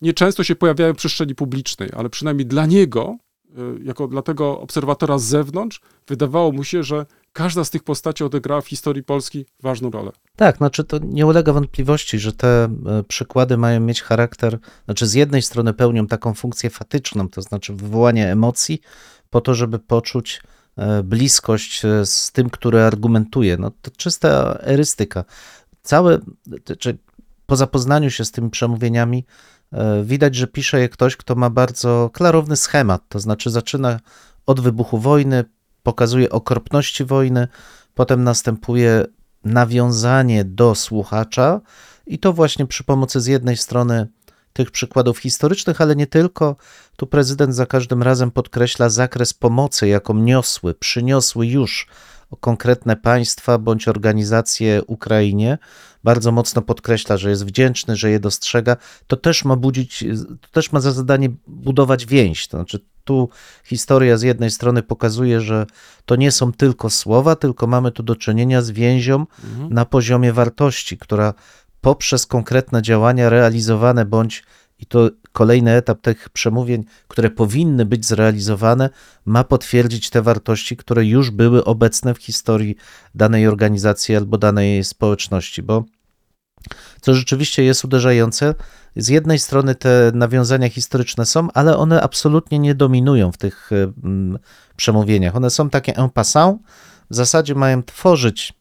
[0.00, 3.16] nieczęsto się pojawiają w przestrzeni publicznej, ale przynajmniej dla niego,
[3.50, 8.24] y, jako dla tego obserwatora z zewnątrz, wydawało mu się, że każda z tych postaci
[8.24, 10.12] odegrała w historii Polski ważną rolę.
[10.36, 12.70] Tak, znaczy to nie ulega wątpliwości, że te e,
[13.08, 18.32] przykłady mają mieć charakter, znaczy z jednej strony pełnią taką funkcję fatyczną, to znaczy wywołanie
[18.32, 18.80] emocji,
[19.30, 20.42] po to, żeby poczuć
[20.76, 23.56] e, bliskość e, z tym, który argumentuje.
[23.56, 25.24] No to czysta erystyka.
[25.82, 26.18] Całe,
[26.78, 26.98] czy
[27.46, 29.24] po zapoznaniu się z tymi przemówieniami,
[30.04, 34.00] widać, że pisze je ktoś, kto ma bardzo klarowny schemat, to znaczy zaczyna
[34.46, 35.44] od wybuchu wojny,
[35.82, 37.48] pokazuje okropności wojny,
[37.94, 39.04] potem następuje
[39.44, 41.60] nawiązanie do słuchacza
[42.06, 44.06] i to właśnie przy pomocy z jednej strony
[44.52, 46.56] tych przykładów historycznych, ale nie tylko.
[46.96, 51.86] Tu prezydent za każdym razem podkreśla zakres pomocy, jaką niosły, przyniosły już
[52.40, 55.58] konkretne państwa bądź organizacje Ukrainie.
[56.04, 58.76] Bardzo mocno podkreśla, że jest wdzięczny, że je dostrzega.
[59.06, 60.04] To też ma budzić,
[60.40, 62.48] to też ma za zadanie budować więź.
[62.48, 63.28] To znaczy, tu
[63.64, 65.66] historia z jednej strony pokazuje, że
[66.04, 69.72] to nie są tylko słowa, tylko mamy tu do czynienia z więzią mhm.
[69.72, 71.34] na poziomie wartości, która
[71.80, 74.44] poprzez konkretne działania realizowane bądź
[74.78, 78.90] I to kolejny etap tych przemówień, które powinny być zrealizowane,
[79.24, 82.76] ma potwierdzić te wartości, które już były obecne w historii
[83.14, 85.84] danej organizacji albo danej społeczności, bo
[87.00, 88.54] co rzeczywiście jest uderzające,
[88.96, 93.70] z jednej strony te nawiązania historyczne są, ale one absolutnie nie dominują w tych
[94.76, 95.36] przemówieniach.
[95.36, 96.62] One są takie en passant,
[97.10, 98.52] w zasadzie mają tworzyć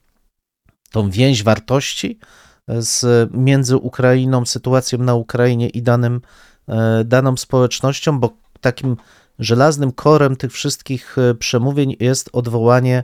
[0.91, 2.19] tą więź wartości
[2.67, 6.21] z, między Ukrainą, sytuacją na Ukrainie i danym,
[6.67, 8.97] e, daną społecznością, bo takim
[9.39, 13.03] żelaznym korem tych wszystkich e, przemówień jest odwołanie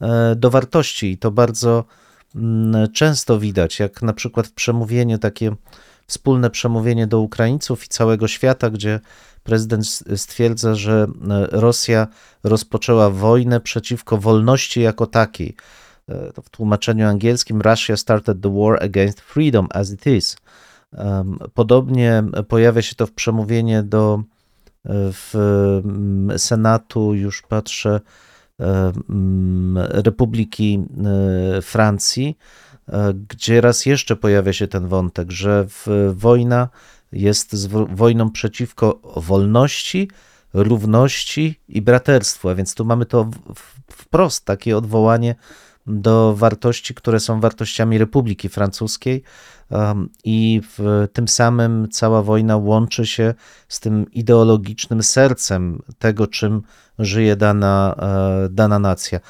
[0.00, 1.84] e, do wartości i to bardzo
[2.92, 5.56] często widać, jak na przykład w przemówieniu takie
[6.06, 9.00] wspólne przemówienie do Ukraińców i całego świata, gdzie
[9.42, 11.06] prezydent stwierdza, że
[11.50, 12.06] Rosja
[12.44, 15.56] rozpoczęła wojnę przeciwko wolności jako takiej.
[16.34, 20.36] To w tłumaczeniu angielskim Russia started the war against freedom as it is.
[21.54, 24.22] Podobnie pojawia się to w przemówieniu do
[24.90, 25.34] w
[26.36, 28.00] Senatu, już patrzę,
[29.76, 30.84] Republiki
[31.62, 32.38] Francji,
[33.28, 35.66] gdzie raz jeszcze pojawia się ten wątek, że
[36.12, 36.68] wojna
[37.12, 40.10] jest wojną przeciwko wolności,
[40.54, 43.30] równości i braterstwu, a więc tu mamy to
[43.90, 45.34] wprost takie odwołanie
[45.86, 49.22] do wartości, które są wartościami Republiki Francuskiej
[50.24, 53.34] i w tym samym cała wojna łączy się
[53.68, 56.62] z tym ideologicznym sercem tego, czym
[56.98, 59.20] żyje dana, e, dana nacja.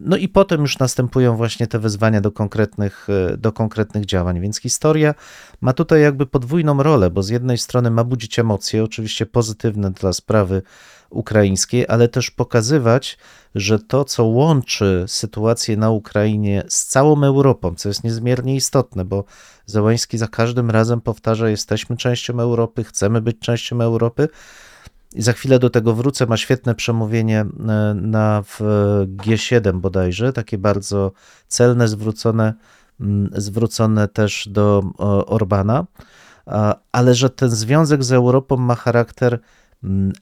[0.00, 4.60] No i potem już następują właśnie te wezwania do konkretnych, e, do konkretnych działań, więc
[4.60, 5.14] historia
[5.60, 10.12] ma tutaj jakby podwójną rolę, bo z jednej strony ma budzić emocje, oczywiście pozytywne dla
[10.12, 10.62] sprawy
[11.10, 13.18] ukraińskiej, ale też pokazywać,
[13.54, 19.24] że to, co łączy sytuację na Ukrainie z całą Europą, co jest niezmiernie istotne, bo
[19.68, 24.28] Załański za każdym razem powtarza: Jesteśmy częścią Europy, chcemy być częścią Europy.
[25.14, 26.26] I za chwilę do tego wrócę.
[26.26, 27.46] Ma świetne przemówienie e,
[27.94, 28.60] na w
[29.16, 31.12] G7 bodajże, takie bardzo
[31.48, 32.54] celne, zwrócone,
[33.32, 34.82] zwrócone też do
[35.26, 35.86] Orbana,
[36.92, 39.40] ale że ten związek z Europą ma charakter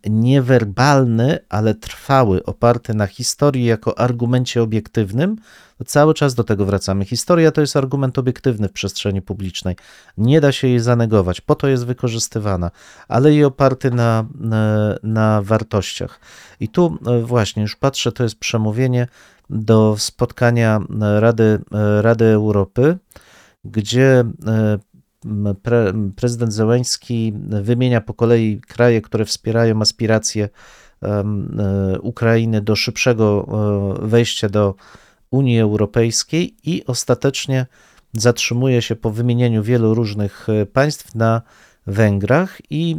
[0.06, 5.36] niewerbalny, ale trwały, oparty na historii jako argumencie obiektywnym,
[5.78, 7.04] to cały czas do tego wracamy.
[7.04, 9.76] Historia to jest argument obiektywny w przestrzeni publicznej.
[10.18, 12.70] Nie da się jej zanegować, po to jest wykorzystywana,
[13.08, 16.20] ale i oparty na, na, na wartościach.
[16.60, 19.08] I tu e, właśnie już patrzę, to jest przemówienie
[19.50, 20.80] do spotkania
[21.18, 22.98] Rady, e, Rady Europy,
[23.64, 24.78] gdzie e,
[25.62, 30.48] pre, prezydent Zełęński wymienia po kolei kraje, które wspierają aspiracje
[31.02, 31.24] e,
[32.00, 33.48] Ukrainy do szybszego
[34.02, 34.74] e, wejścia do
[35.30, 37.66] Unii Europejskiej i ostatecznie
[38.12, 41.42] zatrzymuje się po wymienieniu wielu różnych e, państw na
[41.86, 42.96] Węgrach i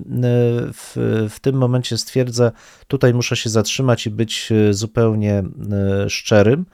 [0.74, 0.94] w,
[1.30, 2.52] w tym momencie stwierdza,
[2.88, 5.44] tutaj muszę się zatrzymać i być zupełnie
[6.08, 6.66] szczerym.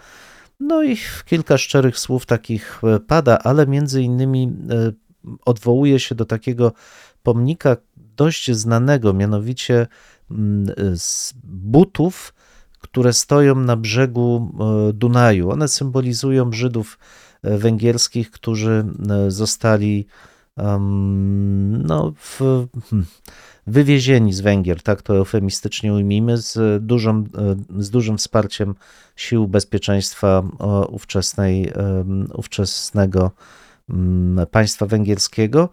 [0.59, 4.53] No i kilka szczerych słów takich pada, ale między innymi
[5.45, 6.71] odwołuje się do takiego
[7.23, 7.77] pomnika
[8.15, 9.87] dość znanego, mianowicie
[10.31, 12.33] mm, z butów,
[12.83, 14.51] które stoją na brzegu
[14.89, 15.51] e, Dunaju.
[15.51, 16.99] One symbolizują Żydów
[17.43, 20.07] e, węgierskich, którzy e, zostali
[21.83, 22.37] no, w,
[22.89, 23.05] hmm,
[23.67, 27.23] wywiezieni z Węgier, tak to eufemistycznie ujmijmy, z, dużą,
[27.77, 28.75] z dużym wsparciem
[29.15, 30.43] sił bezpieczeństwa
[30.89, 31.71] ówczesnej,
[32.33, 33.31] ówczesnego
[34.51, 35.69] państwa węgierskiego.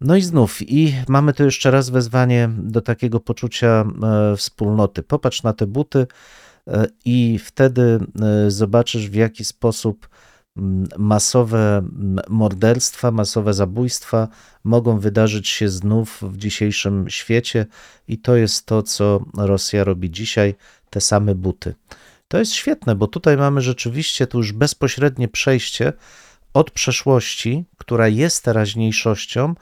[0.00, 5.02] No i znów, i mamy tu jeszcze raz wezwanie do takiego poczucia e, wspólnoty.
[5.02, 6.06] Popatrz na te buty
[6.68, 10.08] e, i wtedy e, zobaczysz, w jaki sposób
[10.56, 14.28] mm, masowe mm, morderstwa, masowe zabójstwa
[14.64, 17.66] mogą wydarzyć się znów w dzisiejszym świecie,
[18.08, 20.54] i to jest to, co Rosja robi dzisiaj,
[20.90, 21.74] te same buty.
[22.28, 25.92] To jest świetne, bo tutaj mamy rzeczywiście tu już bezpośrednie przejście
[26.54, 29.54] od przeszłości, która jest teraźniejszością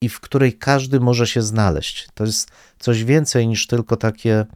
[0.00, 2.08] i w której każdy może się znaleźć.
[2.14, 4.46] To jest coś więcej niż tylko takie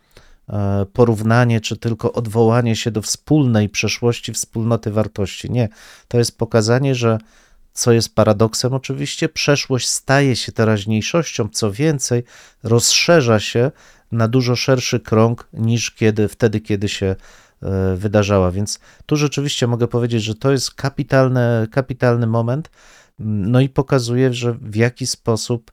[0.49, 5.51] e, porównanie, czy tylko odwołanie się do wspólnej przeszłości, wspólnoty wartości.
[5.51, 5.69] Nie,
[6.09, 7.19] to jest pokazanie, że
[7.73, 12.25] co jest paradoksem oczywiście, przeszłość staje się teraźniejszością, co więcej,
[12.63, 13.71] rozszerza się
[14.13, 17.17] na dużo szerszy krąg niż kiedy, wtedy, kiedy się
[17.97, 18.51] wydarzała.
[18.51, 20.75] Więc tu rzeczywiście mogę powiedzieć, że to jest
[21.71, 22.71] kapitalny, moment.
[23.19, 25.73] No i pokazuje, że w jaki sposób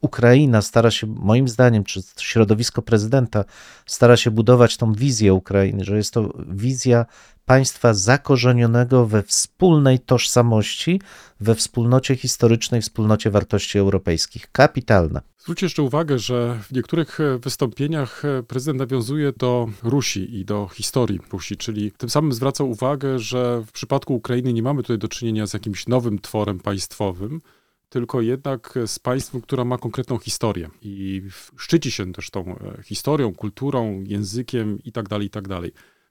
[0.00, 3.44] Ukraina stara się, moim zdaniem, czy środowisko prezydenta
[3.86, 7.06] stara się budować tą wizję Ukrainy, że jest to wizja
[7.44, 11.00] państwa zakorzenionego we wspólnej tożsamości,
[11.40, 14.52] we wspólnocie historycznej, wspólnocie wartości europejskich.
[14.52, 15.20] Kapitalne.
[15.38, 21.56] Zwróćcie jeszcze uwagę, że w niektórych wystąpieniach prezydent nawiązuje do Rusi i do historii Rusi,
[21.56, 25.54] czyli tym samym zwraca uwagę, że w przypadku Ukrainy nie mamy tutaj do czynienia z
[25.54, 27.40] jakimś nowym tworem państwowym,
[27.88, 31.22] tylko jednak z państwem, która ma konkretną historię i
[31.56, 35.60] szczyci się też tą e, historią, kulturą, językiem itd., itd.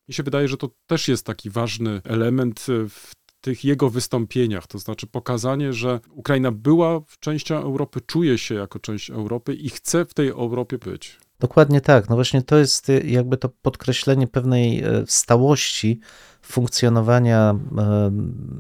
[0.08, 3.12] Mi się wydaje, że to też jest taki ważny element e, w
[3.42, 9.10] tych jego wystąpieniach, to znaczy pokazanie, że Ukraina była częścią Europy, czuje się jako część
[9.10, 11.20] Europy i chce w tej Europie być.
[11.40, 12.10] Dokładnie tak.
[12.10, 16.00] No właśnie to jest y, jakby to podkreślenie pewnej e, stałości
[16.46, 18.12] funkcjonowania e,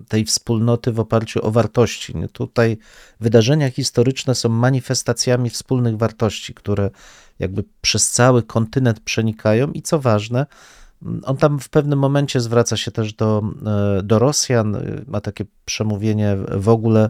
[0.07, 2.13] tej wspólnoty w oparciu o wartości.
[2.31, 2.77] Tutaj
[3.19, 6.89] wydarzenia historyczne są manifestacjami wspólnych wartości, które
[7.39, 10.45] jakby przez cały kontynent przenikają i co ważne,
[11.23, 13.43] on tam w pewnym momencie zwraca się też do,
[13.99, 14.77] e, do Rosjan,
[15.07, 17.09] ma takie przemówienie w ogóle,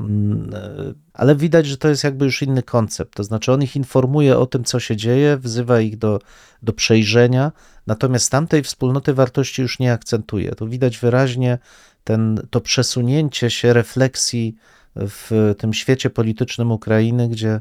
[0.00, 3.14] mm, e, ale widać, że to jest jakby już inny koncept.
[3.14, 6.20] To znaczy, on ich informuje o tym, co się dzieje, wzywa ich do,
[6.62, 7.52] do przejrzenia,
[7.86, 10.54] natomiast tamtej wspólnoty wartości już nie akcentuje.
[10.54, 11.58] Tu widać wyraźnie
[12.04, 14.56] ten, to przesunięcie się refleksji
[14.96, 17.60] w tym świecie politycznym Ukrainy, gdzie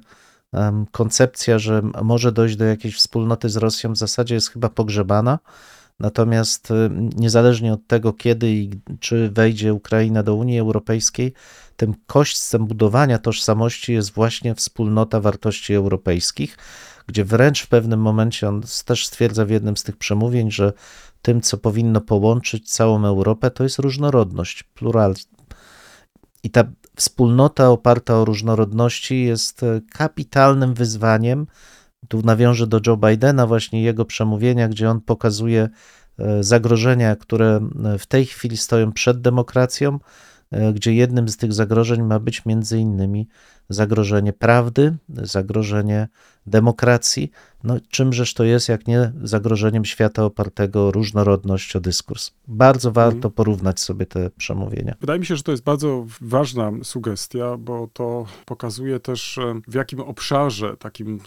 [0.92, 5.40] koncepcja, że może dojść do jakiejś wspólnoty z Rosją w zasadzie jest chyba pogrzebana.
[6.00, 11.34] Natomiast y, niezależnie od tego, kiedy i czy wejdzie Ukraina do Unii Europejskiej,
[11.76, 16.58] tym kośćcem budowania tożsamości jest właśnie wspólnota wartości europejskich,
[17.08, 20.74] gdzie wręcz w pewnym momencie on też stwierdza w jednym z tych przemówień, że
[21.22, 25.30] tym, co powinno połączyć całą Europę, to jest różnorodność, pluralizm.
[26.44, 26.64] I ta
[27.00, 31.48] wspólnota oparta o różnorodności jest e, kapitalnym wyzwaniem.
[32.08, 35.70] Tu nawiążę do Joe Bidena, właśnie jego przemówienia, gdzie on pokazuje
[36.20, 37.60] e, zagrożenia, które
[38.00, 40.00] w tej chwili stoją przed demokracją,
[40.74, 43.28] gdzie jednym z tych zagrożeń ma być między innymi
[43.70, 46.08] zagrożenie prawdy, zagrożenie
[46.48, 47.32] demokracji.
[47.64, 52.32] No, czymżeż to jest, jak nie zagrożeniem świata opartego o różnorodność, o dyskurs.
[52.48, 53.34] Bardzo warto Mhm.
[53.34, 54.96] porównać sobie te przemówienia.
[55.00, 59.74] Wydaje mi się, że to jest bardzo ważna sugestia, bo to pokazuje też, e, w
[59.74, 61.20] jakim obszarze, takim,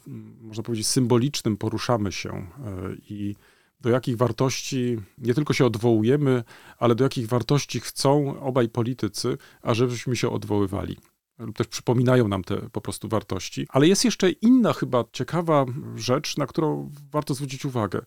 [0.42, 2.44] można powiedzieć, symbolicznym poruszamy się e,
[3.10, 3.34] i
[3.82, 6.44] do jakich wartości nie tylko się odwołujemy,
[6.78, 10.96] ale do jakich wartości chcą obaj politycy, ażebyśmy się odwoływali.
[11.38, 13.66] Lub też przypominają nam te po prostu wartości.
[13.68, 15.66] Ale jest jeszcze inna chyba ciekawa
[15.96, 18.00] rzecz, na którą warto zwrócić uwagę.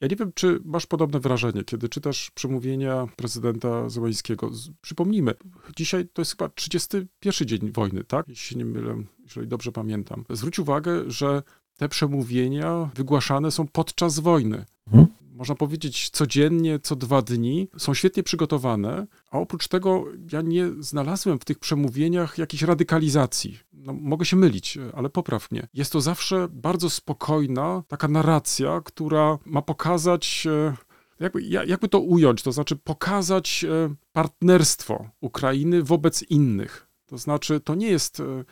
[0.00, 4.50] Ja nie wiem, czy masz podobne wrażenie, kiedy czytasz przemówienia prezydenta Zełańskiego.
[4.80, 5.34] Przypomnijmy,
[5.76, 8.28] dzisiaj to jest chyba 31 dzień wojny, tak?
[8.28, 10.24] Jeśli się nie mylę, jeżeli dobrze pamiętam.
[10.30, 11.42] Zwróć uwagę, że
[11.76, 14.64] te przemówienia wygłaszane są podczas wojny.
[14.86, 15.06] Mhm.
[15.34, 17.68] Można powiedzieć codziennie, co dwa dni.
[17.78, 23.58] Są świetnie przygotowane, a oprócz tego ja nie znalazłem w tych przemówieniach jakiejś radykalizacji.
[23.72, 25.68] No, mogę się mylić, ale popraw mnie.
[25.74, 30.74] Jest to zawsze bardzo spokojna taka narracja, która ma pokazać, e,
[31.20, 36.86] jakby, ja- jakby to ująć, to znaczy pokazać e, partnerstwo Ukrainy wobec innych.
[37.06, 38.44] To znaczy, to nie jest e,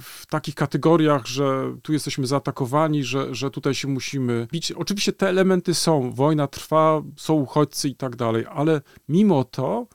[0.00, 4.72] w takich kategoriach, że tu jesteśmy zaatakowani, że, że tutaj się musimy bić.
[4.72, 9.86] Oczywiście te elementy są, wojna trwa, są uchodźcy i tak dalej, ale mimo to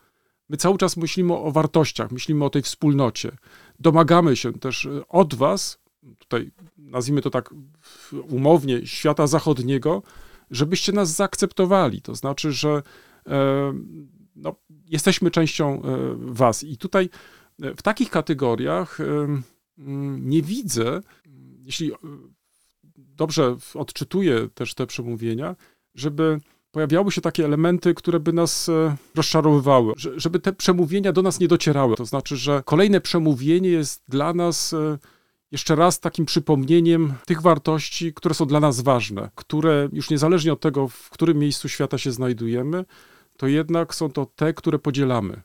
[0.49, 3.31] my cały czas myślimy o wartościach, myślimy o tej wspólnocie.
[3.79, 5.79] Domagamy się też e, od was,
[6.19, 7.53] tutaj nazwijmy to tak
[8.29, 10.03] umownie, świata zachodniego,
[10.51, 12.01] żebyście nas zaakceptowali.
[12.01, 12.83] To znaczy, że
[13.27, 13.73] e,
[14.35, 14.55] no,
[14.85, 15.81] jesteśmy częścią e,
[16.17, 16.63] was.
[16.63, 17.09] I tutaj e,
[17.59, 19.43] w takich kategoriach mm,
[20.29, 21.01] nie widzę,
[21.59, 21.97] jeśli e,
[22.97, 25.55] dobrze odczytuję też te przemówienia,
[25.95, 26.39] żeby
[26.71, 31.39] pojawiały się takie elementy, które by nas e, rozczarowywały, że, żeby te przemówienia do nas
[31.39, 31.95] nie docierały.
[31.95, 34.97] To znaczy, że kolejne przemówienie jest dla nas e,
[35.51, 40.59] jeszcze raz takim przypomnieniem tych wartości, które są dla nas ważne, które już niezależnie od
[40.59, 42.85] tego, w którym miejscu świata się znajdujemy,
[43.37, 45.41] to jednak są to te, które podzielamy.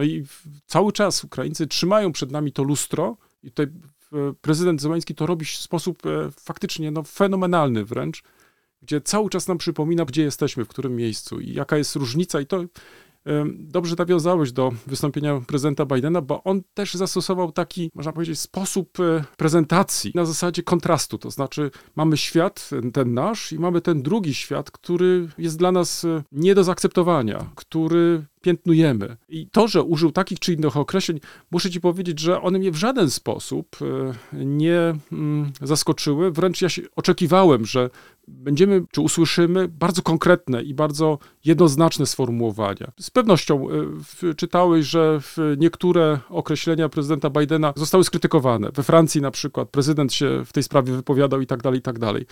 [0.00, 0.24] No i
[0.66, 3.66] cały czas Ukraińcy trzymają przed nami to lustro i tutaj
[4.12, 8.22] e, prezydent Zełański to robi w sposób e, faktycznie no, fenomenalny wręcz,
[8.82, 12.40] gdzie cały czas nam przypomina, gdzie jesteśmy, w którym miejscu i jaka jest różnica.
[12.40, 12.64] I to
[13.24, 19.00] em, dobrze nawiązałeś do wystąpienia prezydenta Bidena, bo on też zastosował taki, można powiedzieć, sposób
[19.00, 24.34] e, prezentacji na zasadzie kontrastu, to znaczy mamy świat, ten- nasz i mamy ten drugi
[24.34, 29.16] świat, który jest dla nas e, nie do zaakceptowania, który piętnujemy.
[29.28, 31.20] I to, że użył takich czy innych określeń,
[31.50, 36.30] muszę ci powiedzieć, że one mnie w żaden sposób e, nie mm, zaskoczyły.
[36.30, 37.90] Wręcz ja się oczekiwałem, że
[38.28, 42.92] będziemy, czy usłyszymy bardzo konkretne i bardzo jednoznaczne sformułowania.
[43.00, 43.66] Z pewnością
[44.30, 45.20] e, czytałeś, że
[45.58, 48.70] niektóre określenia prezydenta Bidena zostały skrytykowane.
[48.74, 51.98] We Francji na przykład prezydent się w tej sprawie wypowiadał i tak dalej, i tak
[51.98, 52.26] dalej.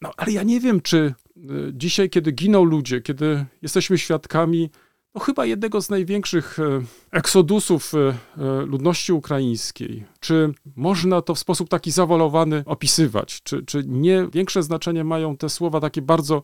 [0.00, 4.70] No, ale ja nie wiem, czy y, dzisiaj, kiedy giną ludzie, kiedy jesteśmy świadkami,
[5.14, 11.38] no chyba jednego z największych e, eksodusów e, e, ludności ukraińskiej, czy można to w
[11.38, 13.42] sposób taki zawalowany opisywać?
[13.42, 16.42] Czy, czy nie większe znaczenie mają te słowa takie bardzo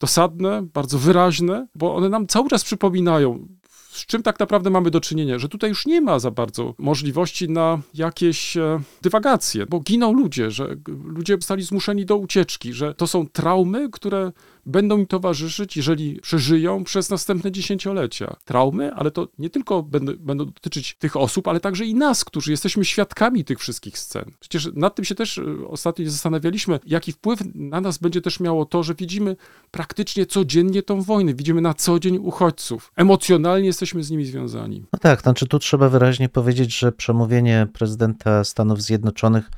[0.00, 3.48] dosadne, bardzo wyraźne, bo one nam cały czas przypominają,
[3.90, 7.48] z czym tak naprawdę mamy do czynienia, że tutaj już nie ma za bardzo możliwości
[7.48, 8.56] na jakieś
[9.02, 14.32] dywagacje, bo giną ludzie, że ludzie zostali zmuszeni do ucieczki, że to są traumy, które
[14.66, 18.36] będą im towarzyszyć, jeżeli przeżyją przez następne dziesięciolecia.
[18.44, 22.50] Traumy, ale to nie tylko będą, będą dotyczyć tych osób, ale także i nas, którzy
[22.50, 24.24] jesteśmy świadkami tych wszystkich scen.
[24.40, 28.66] Przecież nad tym się też e, ostatnio zastanawialiśmy, jaki wpływ na nas będzie też miało
[28.66, 29.36] to, że widzimy
[29.70, 32.92] praktycznie codziennie tą wojnę, widzimy na co dzień uchodźców.
[32.96, 34.84] Emocjonalnie jesteśmy z nimi związani.
[34.92, 39.50] No tak, znaczy tu trzeba wyraźnie powiedzieć, że przemówienie prezydenta Stanów Zjednoczonych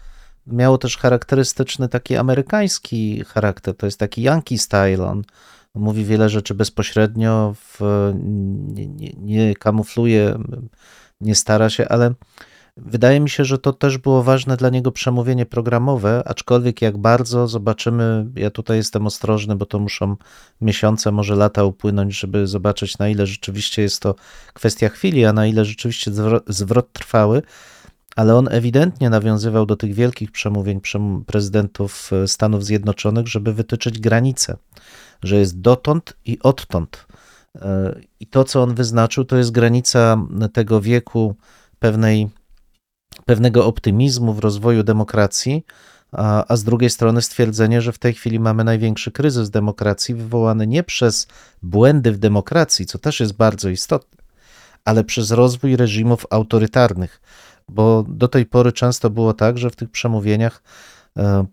[0.47, 3.77] miało też charakterystyczny taki amerykański charakter.
[3.77, 5.07] To jest taki Yankee style.
[5.07, 5.23] On
[5.75, 7.81] mówi wiele rzeczy bezpośrednio, w,
[8.75, 10.39] nie, nie, nie kamufluje,
[11.21, 12.15] nie stara się, ale
[12.77, 17.49] wydaje mi się, że to też było ważne dla niego przemówienie programowe, aczkolwiek jak bardzo
[17.49, 20.17] zobaczymy, ja tutaj jestem ostrożny, bo to muszą
[20.61, 24.15] miesiące, może lata upłynąć, żeby zobaczyć na ile rzeczywiście jest to
[24.53, 27.43] kwestia chwili, a na ile rzeczywiście zwro- zwrot trwały,
[28.17, 33.99] ale on ewidentnie nawiązywał do tych wielkich przemówień przem- prezydentów e, Stanów Zjednoczonych, żeby wytyczyć
[33.99, 34.57] granice,
[35.23, 37.07] że jest dotąd i odtąd.
[37.57, 41.35] E, I to, co on wyznaczył, to jest granica tego wieku
[41.79, 42.29] pewnej,
[43.27, 45.65] pewnego optymizmu w rozwoju demokracji,
[46.12, 50.67] a, a z drugiej strony stwierdzenie, że w tej chwili mamy największy kryzys demokracji, wywołany
[50.67, 51.27] nie przez
[51.62, 54.19] błędy w demokracji, co też jest bardzo istotne,
[54.85, 57.21] ale przez rozwój reżimów autorytarnych,
[57.69, 60.62] bo do tej pory często było tak, że w tych przemówieniach
[61.17, 61.47] e,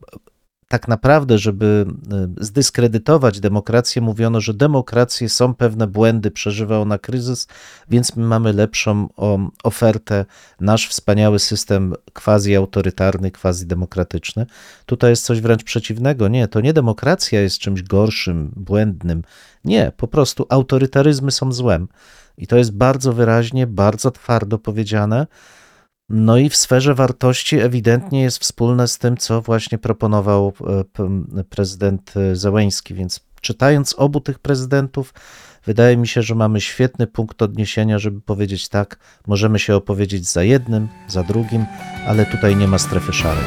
[0.71, 7.47] tak naprawdę, żeby e, zdyskredytować demokrację, mówiono, że demokracje są pewne błędy, przeżywa ona kryzys,
[7.89, 9.09] więc my mamy lepszą
[9.63, 10.25] ofertę,
[10.59, 14.45] nasz wspaniały system quasi-autorytarny, quasi-demokratyczny.
[14.85, 16.27] Tutaj jest coś wręcz przeciwnego.
[16.27, 19.23] Nie, to nie demokracja jest czymś gorszym, błędnym.
[19.65, 21.87] Nie, po prostu autorytaryzmy są złem.
[22.37, 25.27] I to jest bardzo wyraźnie, bardzo twardo powiedziane.
[26.13, 30.53] No i w sferze wartości ewidentnie jest wspólne z tym, co właśnie proponował
[31.37, 32.93] e, prezydent e, Zełeński.
[32.93, 35.13] Więc czytając obu tych prezydentów,
[35.65, 40.43] wydaje mi się, że mamy świetny punkt odniesienia, żeby powiedzieć tak, możemy się opowiedzieć za
[40.43, 41.65] jednym, za drugim,
[42.07, 43.43] ale tutaj nie ma strefy szarej.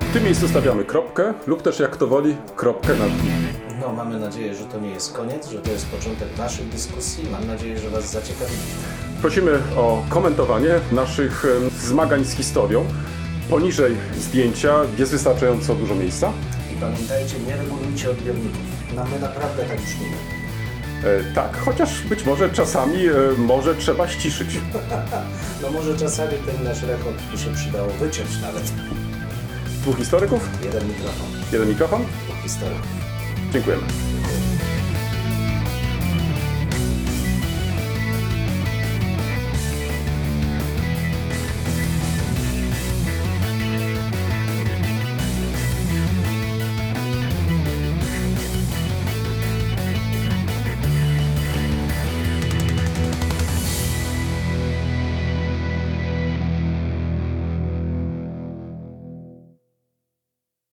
[0.00, 3.69] W tym miejscu stawiamy kropkę lub też jak kto woli, kropkę nad nim.
[3.80, 7.24] No, mamy nadzieję, że to nie jest koniec, że to jest początek naszych dyskusji.
[7.32, 8.52] Mam nadzieję, że Was zaciekawi.
[9.20, 11.44] Prosimy o komentowanie naszych
[11.82, 12.84] zmagań z historią.
[13.50, 16.32] Poniżej zdjęcia jest wystarczająco dużo miejsca.
[16.72, 18.60] I pamiętajcie, nie regulujcie odbiorników.
[18.96, 20.16] No, my naprawdę tak brzmimy.
[21.04, 24.48] E, tak, chociaż być może czasami e, może trzeba ściszyć.
[25.62, 28.62] No może czasami ten nasz rekord by się przydało wyciąć nawet.
[29.82, 32.02] Dwóch historyków, Jeden mikrofon, jeden mikrofon.
[32.26, 33.09] dwóch historyków.
[33.50, 33.82] 最贵了。